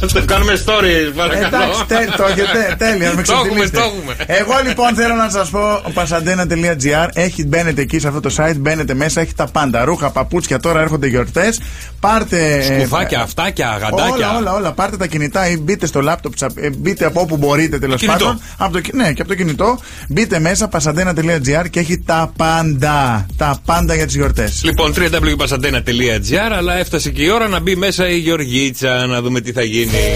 [0.01, 1.47] Το κάνουμε stories, παρακαλώ.
[1.47, 3.77] Εντάξει, τε, το έχετε, τέλεια, με Το έχουμε, ξεφτιλίσετε.
[3.79, 4.15] το έχουμε.
[4.27, 5.61] Εγώ λοιπόν θέλω να σας πω,
[5.95, 9.85] pasantena.gr έχει, μπαίνετε εκεί σε αυτό το site, μπαίνετε μέσα, έχει τα πάντα.
[9.85, 11.61] Ρούχα, παπούτσια, τώρα έρχονται γιορτές.
[12.01, 12.55] Πάρτε.
[12.57, 14.15] ε, Σκουφάκια, αυτάκια, γαντάκια.
[14.15, 14.73] Όλα, όλα, όλα.
[14.73, 18.19] Πάρτε τα κινητά ή μπείτε στο λάπτοπ, σα- ε, μπείτε από όπου μπορείτε τέλος κινητό.
[18.25, 18.41] πάντων.
[18.57, 19.79] Από το, κι- ναι, και από το κινητό.
[20.09, 23.27] Μπείτε μέσα, pasantena.gr και έχει τα πάντα.
[23.37, 24.61] Τα πάντα για τις γιορτές.
[24.65, 29.53] Λοιπόν, www.pasantena.gr, αλλά έφτασε και η ώρα να μπει μέσα η Γεωργίτσα να δούμε τι
[29.53, 29.70] θα γίνει.
[29.71, 30.09] γίνει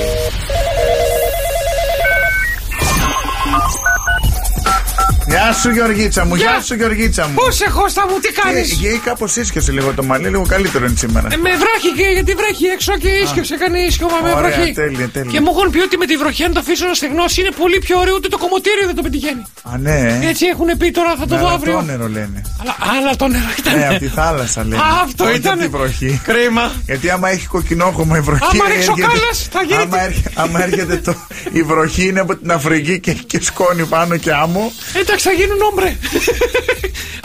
[5.45, 7.35] Γεια σου Γεωργίτσα μου, γεια σου Γεωργίτσα μου.
[7.35, 10.97] Πώς σε Κώστα μου, τι κάνεις; Γεια, κάπως ίσχυσε λίγο το μαλλί, λίγο καλύτερο είναι
[10.97, 11.27] σήμερα.
[11.29, 14.73] με βράχει και γιατί βρέχει έξω και ίσχυψε, έκανε ίσχυμα με Ωραία, βροχή.
[14.73, 15.31] τέλεια, τέλεια.
[15.31, 17.79] Και μου έχουν πει ότι με τη βροχή, αν το αφήσω να στεγνώσει, είναι πολύ
[17.79, 19.43] πιο ωραίο, ούτε το κομμωτήριο δεν το πετυχαίνει.
[19.63, 20.19] Α, ναι.
[20.23, 20.29] ε.
[20.29, 21.75] Έτσι έχουν πει τώρα, θα το δω Αλλά αύριο.
[21.75, 22.43] το νερό λένε.
[22.61, 23.79] Αλλά άλλα το νερό ήταν.
[23.79, 24.77] Ναι, από τη θάλασσα λένε.
[24.83, 25.53] Α, αυτό Όχι ήταν.
[25.53, 26.21] από τη βροχή.
[26.25, 26.73] Κρίμα.
[26.87, 28.43] Γιατί άμα έχει κοκκινόχωμα η βροχή.
[28.51, 29.83] Άμα ρίξω έρχεται- κάλας, θα γίνεται.
[29.83, 31.15] Άμα, έρχε- άμα έρχεται το,
[31.53, 34.73] η βροχή είναι από την Αφρική και, και σκόνη πάνω και άμμο.
[35.01, 35.91] Εντάξει, θα γίνουν όμπρε.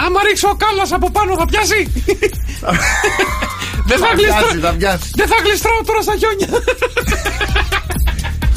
[0.05, 1.79] Άμα ρίξω κάλα από πάνω, θα πιάσει.
[3.89, 4.69] Δεν θα Θα πιάσει, γλιστρά.
[4.69, 5.09] θα πιάσει.
[5.19, 6.49] Δεν θα γλιστράω τώρα στα χιόνια.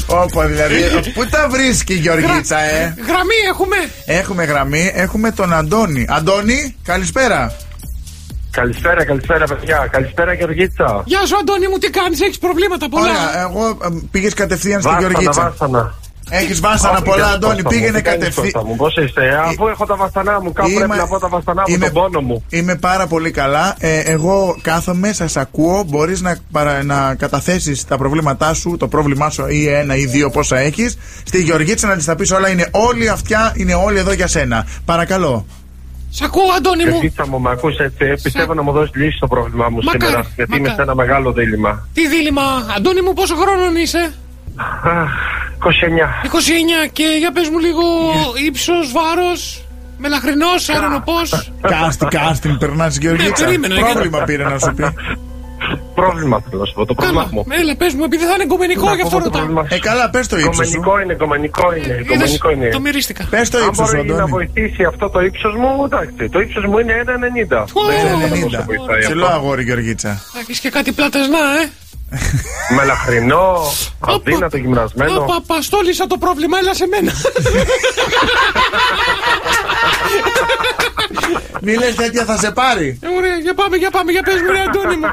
[0.07, 1.11] Όπα δηλαδή.
[1.13, 3.75] Πού τα βρίσκει η Γεωργίτσα, ε; Γραμμή έχουμε.
[4.05, 6.05] Έχουμε γραμμή, έχουμε τον Αντώνη.
[6.09, 7.55] Αντώνη, καλησπέρα.
[8.51, 9.87] Καλησπέρα, καλησπέρα παιδιά.
[9.91, 11.01] Καλησπέρα Γεωργίτσα.
[11.05, 13.03] Γεια σου, Αντώνη μου, τι κάνεις, έχεις προβλήματα πολλά.
[13.05, 13.77] Ωραία, εγώ
[14.11, 15.41] πήγες κατευθείαν στη Βάσανα, Γεωργίτσα.
[15.41, 15.95] βάσανα.
[16.35, 17.63] Έχεις βάσανα πολλά, Αντώνη.
[17.63, 18.75] Πήγαινε κατευθείαν.
[18.77, 21.85] Πώς είστε, αφού έχω τα βαστανά μου, κάπου πρέπει να πω τα βαστανά μου, είμαι-
[21.89, 22.43] τον πόνο μου.
[22.49, 23.75] Είμαι πάρα πολύ καλά.
[23.79, 25.83] Ε, εγώ κάθομαι, σας ακούω.
[25.87, 30.29] Μπορείς να, παρα- να καταθέσεις τα προβλήματά σου, το πρόβλημά σου ή ένα ή δύο
[30.29, 30.97] πόσα έχεις.
[31.23, 32.49] Στη Γεωργίτσα να της τα πεις όλα.
[32.49, 34.65] Είναι όλη αυτιά, είναι όλοι εδώ για σένα.
[34.85, 35.45] Παρακαλώ.
[36.09, 36.95] Σ' ακούω, Αντώνη μου.
[36.97, 39.79] Εσύ θα μου με ακούς έτσι, ε, πιστεύω να μου δώσεις λύση στο πρόβλημά μου
[39.83, 40.27] Μακάρι, σήμερα.
[40.35, 40.75] Γιατί είμαι μακάρι.
[40.75, 41.87] σε ένα μεγάλο δίλημα.
[41.93, 42.41] Τι δίλημα,
[42.77, 44.13] Αντώνη μου, πόσο χρόνων είσαι;
[44.83, 45.09] Αχ,
[45.63, 45.67] 29.
[46.85, 47.83] 29 και για πες μου λίγο
[48.47, 49.65] ύψος, βάρος,
[49.97, 51.51] μελαχρινός, αερονοπός.
[51.61, 53.29] Κάστιν, κάστιν, περνάς Γεωργίτσα.
[53.43, 54.83] Ναι, περίμενε, Πρόβλημα έκανα- πήρε να σου πει.
[55.95, 57.43] Πρόβλημα θέλω να σου πω, το πρόβλημά Καλά, μου.
[57.59, 59.39] έλα πες μου, επειδή θα είναι κομμενικό Να γι' πω αυτό το ρωτάω.
[59.41, 59.73] πρόβλημά σου.
[59.75, 60.79] Ε, καλά, πες το ύψος σου.
[60.81, 62.69] Κομμενικό είναι, κομμενικό είναι, Είδες, κομμενικό είναι.
[62.69, 63.23] το μυρίστηκα.
[63.29, 64.31] Πες το Αν ύψος σου, μπορεί να Αντώνη.
[64.31, 66.29] βοηθήσει αυτό το ύψος μου, εντάξει.
[66.33, 67.57] Το ύψος μου είναι 1,90.
[67.79, 68.59] Ω, Δεν ξέρω πώς 90.
[68.59, 69.35] σε βοηθάει Ψηλό αυτό.
[69.37, 70.11] αγόρι, Γεωργίτσα.
[70.33, 71.63] Θα έχεις και κάτι πλατεσνά, ε.
[72.75, 73.61] Μελαχρινό,
[73.99, 75.21] αδύνατο γυμνασμένο.
[75.21, 77.11] Όπα, παστόλισα το πρόβλημα, έλα σε μένα.
[81.61, 82.99] Μη λες τέτοια, θα σε πάρει.
[83.01, 85.07] Ε, Ωραία, για πάμε, για πάμε, για πες μου, ρε Αντώνη μου.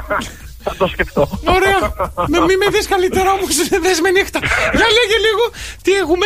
[0.63, 1.39] Θα το σκεφτώ.
[1.45, 1.79] Ωραία.
[2.27, 4.39] Με, μη με δεις καλύτερα όμως, δες με νύχτα.
[4.73, 5.43] Για λέγε λίγο,
[5.81, 6.25] τι έχουμε.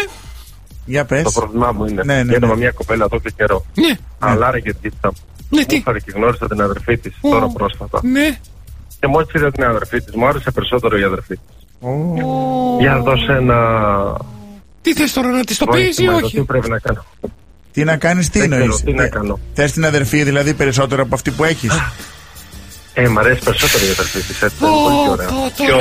[0.85, 1.23] Για πες.
[1.23, 2.03] Το πρόβλημά μου είναι.
[2.03, 2.59] Ναι, ναι, Γίνομαι ναι.
[2.59, 3.65] μια κοπέλα εδώ και καιρό.
[3.73, 5.11] Ναι, Αλλά ρε Γεωργίτσα.
[5.49, 5.75] ναι, Μου τι.
[5.75, 7.29] έφερε και γνώρισα την αδερφή της Ω.
[7.29, 7.99] τώρα πρόσφατα.
[8.03, 8.37] Ναι.
[9.05, 11.67] Και μόλις είδα την αδερφή της, μου άρεσε περισσότερο η αδερφή της.
[12.79, 13.57] Για δώσε ένα.
[14.81, 17.05] Τι θες τώρα, να της το πεις ή βοήθημα εδώ, όχι; Τι πρέπει να κάνω.
[17.71, 18.81] Τι να κάνεις, τι Δεν ξέρω, εννοεί.
[18.83, 19.39] τι να κάνω.
[19.53, 21.71] Θες την αδερφή δηλαδή περισσότερο από αυτή που έχεις;
[22.97, 24.41] Ε, μ' αρέσει περισσότερο η αδερφή της.
[24.41, 25.27] Έτσι, Ω, είναι πολύ ωραία.
[25.27, 25.77] το- το- Πιο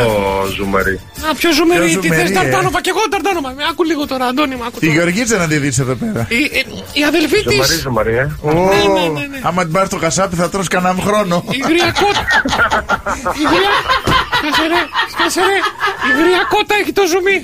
[0.57, 0.95] ζουμερή.
[1.31, 2.35] Α, πιο ζουμερή, Πιο τι ζουμερή, θες ε.
[2.41, 3.51] ταρτάνοβα και εγώ ταρτάνοβα.
[3.59, 4.97] Με άκου λίγο τώρα, Αντώνη μου, άκου Τη τώρα.
[4.99, 6.23] Γεωργίτσα να τη δεις εδώ πέρα.
[6.39, 6.61] Η, ε,
[7.01, 8.27] η αδελφή Ζουμερή, της, ζουμερή, ε.
[8.43, 9.39] Ω, ναι, ναι, ναι.
[9.49, 11.45] Άμα την πάρεις το κασάπι θα τρως κανένα χρόνο.
[11.59, 12.23] η γριακότα.
[13.43, 13.73] η γρια...
[14.39, 15.59] Σκάσε ρε, σκάσε ρε.
[16.09, 17.39] Η γριακότα έχει το ζουμί.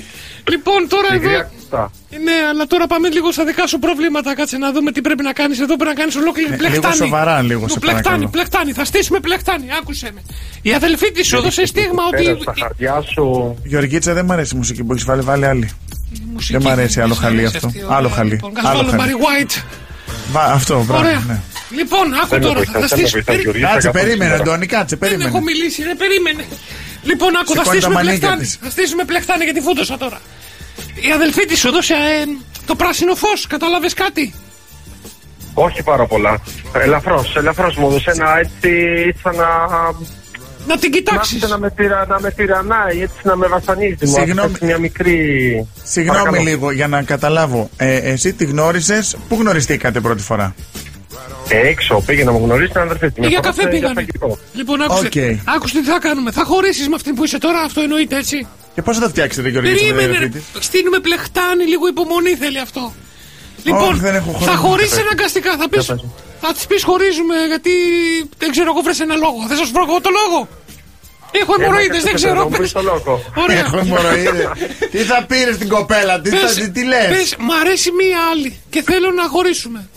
[0.51, 1.29] Λοιπόν, τώρα Η εδώ...
[1.71, 1.91] γριακότα.
[2.23, 4.35] Ναι, αλλά τώρα πάμε λίγο στα δικά σου προβλήματα.
[4.35, 5.75] Κάτσε να δούμε τι πρέπει να κάνεις εδώ.
[5.75, 6.83] Πρέπει να κάνεις ολόκληρη Ναι, πλεκτάνη.
[6.83, 8.29] λίγο σοβαρά, λίγο, σε πλεκτάνη, παρακαλώ.
[8.29, 8.71] πλεκτάνη.
[8.71, 9.65] Θα στήσουμε πλεκτάνη.
[9.81, 10.21] Άκουσε με.
[10.61, 12.23] Η αδελφή της σου έδωσε στίγμα ότι.
[12.23, 13.55] Πέρα στα χαρτιά σου.
[13.63, 15.69] Γεωργίτσα δεν μ' αρέσει η μουσική που έχεις βάλει, βάλει άλλη.
[16.13, 17.67] η μουσική δεν μ' αρέσει άλλο μ' χαλί αρέσει αυτό.
[17.67, 18.29] αυτή, Άλλο ωραία, χαλί.
[18.29, 19.13] Λοιπόν, Άλλο βάλω χαλί.
[19.19, 19.61] Barry White.
[20.31, 21.01] Βα, αυτό, μπράβο.
[21.03, 21.23] Ωραία.
[21.27, 21.39] ναι.
[21.77, 22.55] Λοιπόν, άκου Δεν με τώρα.
[22.55, 23.23] βοηθάς, Θα δεν με στήσουμε.
[23.25, 24.49] βοηθάς, Γεωργίτσα, Κάτσε, καθόλου περίμενε, σήμερα.
[24.49, 25.29] Αντώνη, κάτσε, Δεν περίμενε.
[25.29, 26.43] έχω μιλήσει, ρε, περίμενε.
[27.09, 28.41] Λοιπόν, άκου, θα Σηκώνει τα στήσουμε μανίκια πλεκτάνη.
[28.43, 28.51] της.
[28.63, 30.19] Θα στήσουμε πλεκτάνη γιατί φούτωσα τώρα.
[31.07, 32.25] Η αδελφή της σου έδωσε ε,
[32.65, 33.47] το πράσινο φως.
[33.47, 34.33] Κατάλαβες κάτι;
[35.53, 36.41] Όχι πάρα πολλά.
[36.73, 38.69] Ελαφρώς, ελαφρώς μου έδωσε ένα έτσι,
[39.23, 39.47] σαν να.
[40.67, 41.41] Να την Να, κοιτάξεις.
[41.49, 43.97] να, με τυρα, να με τυραννάει, έτσι να με βασανίζει.
[44.05, 44.39] Μου Συγγνώμη.
[44.39, 45.67] άφησε μια μικρή.
[45.83, 46.43] Συγγνώμη Παρακαλώ.
[46.49, 47.69] λίγο για να καταλάβω.
[47.77, 50.55] Ε, εσύ τη γνώρισες, πού γνωριστήκατε πρώτη φορά;
[51.49, 53.27] Ε, έξω πήγε να μου γνωρίσει την αδερφή του.
[53.27, 53.93] Για καφέ πήγανε.
[53.93, 54.37] φαγητό.
[54.53, 55.05] Λοιπόν, άκουσε.
[55.05, 55.55] Οκ.
[55.55, 56.31] Άκουσε τι θα κάνουμε.
[56.31, 58.47] Θα χωρίσει με αυτή που είσαι τώρα, αυτό εννοείται έτσι.
[58.81, 60.43] Και πώς θα τα φτιάξετε, Γεωργίτσα, με την Περίμενε, αδερφή ρε.
[60.59, 62.93] της; στείλουμε πλεχτάνη, λίγο υπομονή θέλει αυτό.
[63.63, 64.51] Λοιπόν, δεν έχω χρόνο.
[64.51, 65.51] θα χωρίσει αναγκαστικά.
[65.57, 66.05] Θα, πεις, Για πες.
[66.41, 67.71] θα τη πεις χωρίζουμε γιατί
[68.37, 69.39] δεν ξέρω, εγώ βρες ένα λόγο.
[69.47, 70.39] Θε να σου βρω εγώ το λόγο.
[71.41, 72.33] Έχω αιμορροίδε, δεν ξέρω.
[72.39, 73.11] Να μου πεις το λόγο.
[73.43, 73.59] Ωραία.
[73.59, 74.47] Έχω αιμορροίδες.
[74.91, 78.19] Τι θα πήρες την κοπέλα, τι, Πες- θα, τι, τι λες; πες, μ' αρέσει μία
[78.31, 79.89] άλλη και θέλω να χωρίσουμε.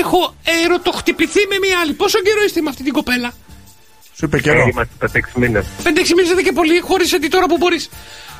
[0.00, 1.92] Έχω ερωτοχτυπηθεί με μία άλλη.
[1.92, 3.30] Πόσο καιρό είστε με αυτή την κοπέλα;
[4.18, 4.66] Σου είπε Ε, καιρό.
[4.72, 5.64] Είμαστε 5-6 μήνες.
[5.82, 7.88] 5-6 μήνες δεν είναι και πολύ, χωρίσε τη τώρα που μπορείς.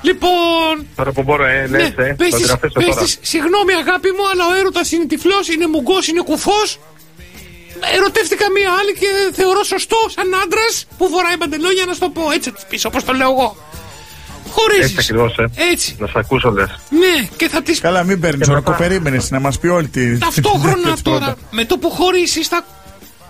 [0.03, 3.03] Λοιπόν, Τώρα που μπορώ, ε, ναι, λες, ε, πες θα της, την αφήσω πες τώρα.
[3.03, 6.79] της, συγγνώμη αγάπη μου, αλλά ο έρωτας είναι τυφλός, είναι μουγκός, είναι κουφός.
[7.97, 12.23] Ερωτεύτηκα μία άλλη και θεωρώ σωστό σαν άντρας που φοράει παντελόνια να σου το πω.
[12.37, 13.57] Έτσι θα τη πεις όπως το λέω εγώ.
[14.51, 14.85] Χωρίζεις.
[14.85, 15.45] Έτσι ακριβώς, ε.
[15.73, 15.97] Έτσι.
[15.99, 16.69] Να σε ακούσω, λες.
[16.91, 20.19] Ναι, και θα τη Καλά, μην παίρνεις όρκο, περίμενες να μας πει όλη τη.
[20.19, 21.37] Ταυτόχρονα την τώρα, πρώτα.
[21.51, 22.65] με το που χωρίσει, θα,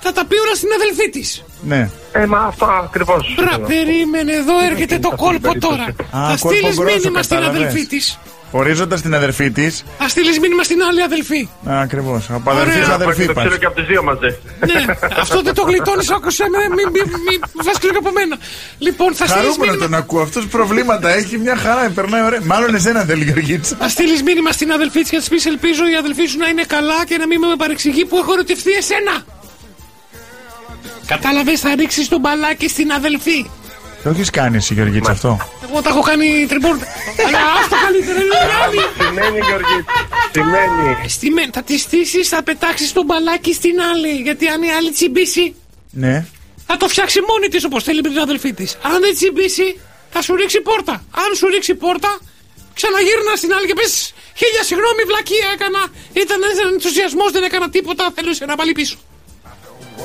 [0.05, 1.45] θα τα πει όλα στην αδελφή της.
[1.63, 1.91] Ναι.
[2.13, 3.35] Ε, μα αυτό ακριβώς.
[3.37, 5.77] Μπρα, περίμενε, εδώ έρχεται το αυτή την κόλπο περίπτωση.
[5.77, 5.85] τώρα.
[6.25, 7.61] Α, θα κόλπο στείλεις μπρόσο, μήνυμα στην κατάλαβες.
[7.63, 8.19] αδελφή της.
[8.57, 9.85] Χωρίζοντα την αδερφή της.
[9.99, 11.49] Θα στείλεις μήνυμα στην άλλη αδελφή.
[11.67, 12.31] Ακριβώς.
[12.31, 12.85] Από αδερφή Ωραία.
[12.85, 13.45] σε αδερφή το πας.
[13.45, 14.31] ξέρω και από τις δύο μαζί.
[14.67, 14.85] ναι,
[15.25, 18.37] αυτό δεν το γλιτώνεις, άκουσε με, μην μη, μη, φας κλικ από μένα.
[18.79, 19.89] Λοιπόν, θα στείλεις Χαρούμενο μήνυμα.
[19.89, 20.21] τον ακούω.
[20.23, 21.91] Αυτός προβλήματα έχει μια χαρά.
[21.95, 22.41] Περνάει ωραία.
[22.43, 23.77] Μάλλον εσένα θέλει Γεωργίτσα.
[23.81, 26.49] Θα στείλεις μήνυμα στην αδελφή της και θα της πεις: Ελπίζω η αδελφή σου να
[26.49, 29.15] είναι καλά και να μην με παρεξηγεί που έχω ερωτευτεί εσένα.
[31.07, 33.51] Κατάλαβες, θα ρίξεις τον μπαλάκι στην αδελφή.
[34.03, 35.39] Το έχεις κάνει εσύ Γεωργίτσα αυτό;
[35.69, 36.77] Εγώ τα έχω κάνει τριμπόρ.
[37.27, 38.81] Αλλά αυτό καλύτερα είναι η άλλη.
[39.07, 39.79] Σημαίνει, Γεωργή.
[40.33, 41.09] Σημαίνει.
[41.09, 44.13] Στη μεν, θα τη στήσεις, θα πετάξεις τον μπαλάκι στην άλλη.
[44.27, 45.55] Γιατί αν η άλλη τσιμπήσει,
[45.91, 46.27] Ναι.
[46.67, 48.77] θα το φτιάξει μόνη της όπως θέλει με την αδελφή της.
[48.83, 49.81] Αν δεν τσιμπήσει,
[50.11, 50.93] θα σου ρίξει πόρτα.
[51.25, 52.19] Αν σου ρίξει πόρτα,
[52.75, 53.93] ξαναγύρνα στην άλλη και πες:
[54.41, 55.83] Χίλια συγγνώμη, βλακεία έκανα.
[56.23, 58.05] Ήταν ένα ενθουσιασμός, δεν έκανα τίποτα.
[58.15, 58.97] Θέλω σε να πάλι πίσω.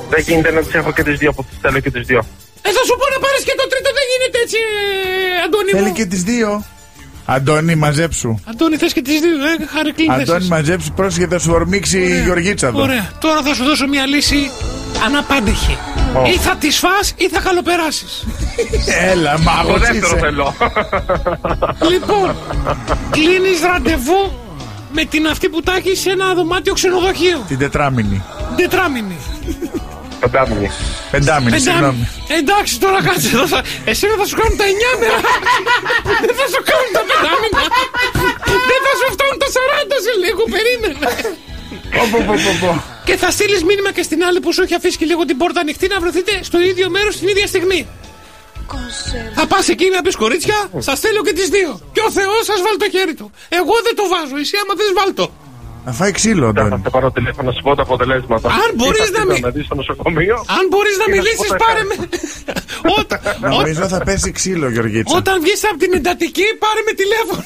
[0.10, 2.22] Δεν γίνεται να τι έχω και τι δύο που τι θέλω και τι δύο.
[2.62, 5.88] Ε, θα σου πω να πάρεις και το τρίτο, δεν γίνεται έτσι, ε, Αντώνη Θέλει
[5.88, 5.93] μου.
[5.93, 6.64] και τις δύο.
[7.26, 8.39] Αντώνη, μαζέψου.
[8.49, 10.14] Αντώνη, θες και τις δύο, ε, χαρεκλίνε.
[10.14, 10.91] Αντώνη, μαζέψου.
[10.91, 12.82] Πρόσεχε, θα σου ορμήξει η Γεωργίτσα εδώ.
[12.82, 13.10] Ωραία.
[13.20, 14.51] Τώρα θα σου δώσω μια λύση
[15.05, 15.78] αναπάντεχη.
[16.34, 18.26] Ή θα τη φας ή θα καλοπεράσεις.
[19.12, 20.18] Έλα, Το μάγος δεύτερο είσαι.
[20.20, 20.55] θέλω.
[21.91, 22.36] λοιπόν,
[23.10, 24.32] κλείνεις ραντεβού
[24.93, 27.43] με την αυτή που τα έχεις σε ένα δωμάτιο ξενοδοχείο.
[27.47, 28.24] Την τετράμινη.
[28.55, 29.18] Τετράμινη.
[30.24, 30.68] Πεντάμινη.
[31.14, 31.60] Πεντάμινη, Πεντάμινη.
[31.66, 32.04] συγγνώμη.
[32.40, 33.46] Εντάξει, τώρα κάτσε εδώ.
[33.54, 33.60] Θα...
[33.92, 34.66] Εσένα θα σου κάνουν τα
[34.96, 35.18] 9 μέρα.
[36.28, 37.62] Δεν θα σου κάνουν τα πεντάμινα.
[38.70, 40.42] Δεν θα σου φτάνουν τα 40 σε λίγο.
[40.56, 41.06] Περίμενε.
[41.96, 42.72] Πω, πω, πω, πω, πω.
[43.08, 45.60] Και θα στείλεις μήνυμα και στην άλλη που σου έχει αφήσει και λίγο την πόρτα
[45.66, 47.82] ανοιχτή να βρεθείτε στο ίδιο μέρος την ίδια στιγμή.
[49.36, 51.72] Θα πας εκεί να πεις κορίτσια, σας θέλω και τις δύο.
[51.94, 53.32] Και ο Θεός σας βάλει το χέρι του.
[53.50, 54.36] Εγώ δεν το βάζω.
[54.44, 55.26] Εσύ άμα δεν βάλ το.
[55.90, 56.82] Να φάει ξύλο, Θα Αντώνη.
[56.84, 58.48] σε πάρω τηλέφωνο να σου πω τα αποτελέσματα.
[58.64, 60.36] Αν μπορείς Ή θα να στείλω μην- να δεις στο νοσοκομείο.
[60.58, 61.96] Αν μπορείς να Ή να σου μιλήσεις, πω τα πάρε με.
[61.96, 62.10] κάνει.
[63.00, 63.20] Όταν,
[63.56, 65.16] Νομίζω θα πέσει ξύλο, Γεωργίτσα.
[65.20, 67.44] όταν βγεις από την εντατική, πάρε με τηλέφωνο.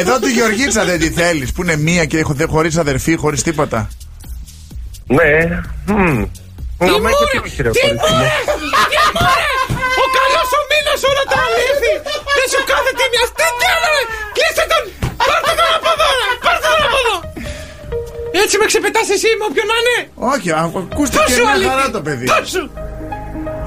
[0.00, 2.18] Εδώ τη Γεωργίτσα δεν τη θέλεις, που είναι μία και
[2.54, 3.78] χωρίς αδερφή, χωρίς τίποτα.
[5.16, 5.30] Ναι.
[5.86, 6.22] μμ.
[6.78, 8.16] Τι Να με μωρέ, και τι ρε τι κορίτσι μου.
[8.16, 8.32] μωρέ,
[8.92, 9.50] τι μωρέ,
[10.02, 11.92] ο καλός ο μήνας όλα τα αλήθη,
[12.38, 13.96] δεν σου κάθεται μια στήκια ρε,
[14.36, 14.82] κλείστε τον,
[15.28, 16.73] πάρτε τον από εδώ ρε, πάρτε τον από εδώ.
[18.42, 19.98] Έτσι με ξεπετάς εσύ με όποιον να είναι.
[20.34, 21.70] Όχι, α- ακούστε και Τόσο μια αλήθεια.
[21.70, 22.24] χαρά το παιδί.
[22.26, 22.62] Τόσο.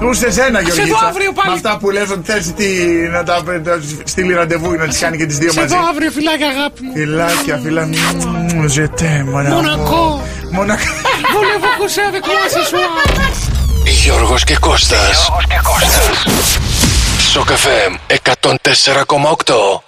[0.00, 1.06] Του σε σένα, Σε δω Γεωργίτσα.
[1.06, 1.48] αύριο πάλι.
[1.48, 2.66] Με αυτά που λες ότι θες τι,
[3.14, 5.74] να τα να στείλει ραντεβού ή να τις κάνει και τις δύο Σε μαζί.
[5.74, 6.92] δω αύριο φυλάκια αγάπη μου.
[6.96, 8.68] Φιλάκια, φίλα μου.
[8.68, 10.22] Ζετέ, Μονακό.
[10.52, 10.82] Μονακό.
[11.34, 12.90] Voulez-vous coucher avec moi ce soir
[13.84, 15.28] Γιώργος και Κώστας.
[17.32, 19.82] Σοκ FM 104,8.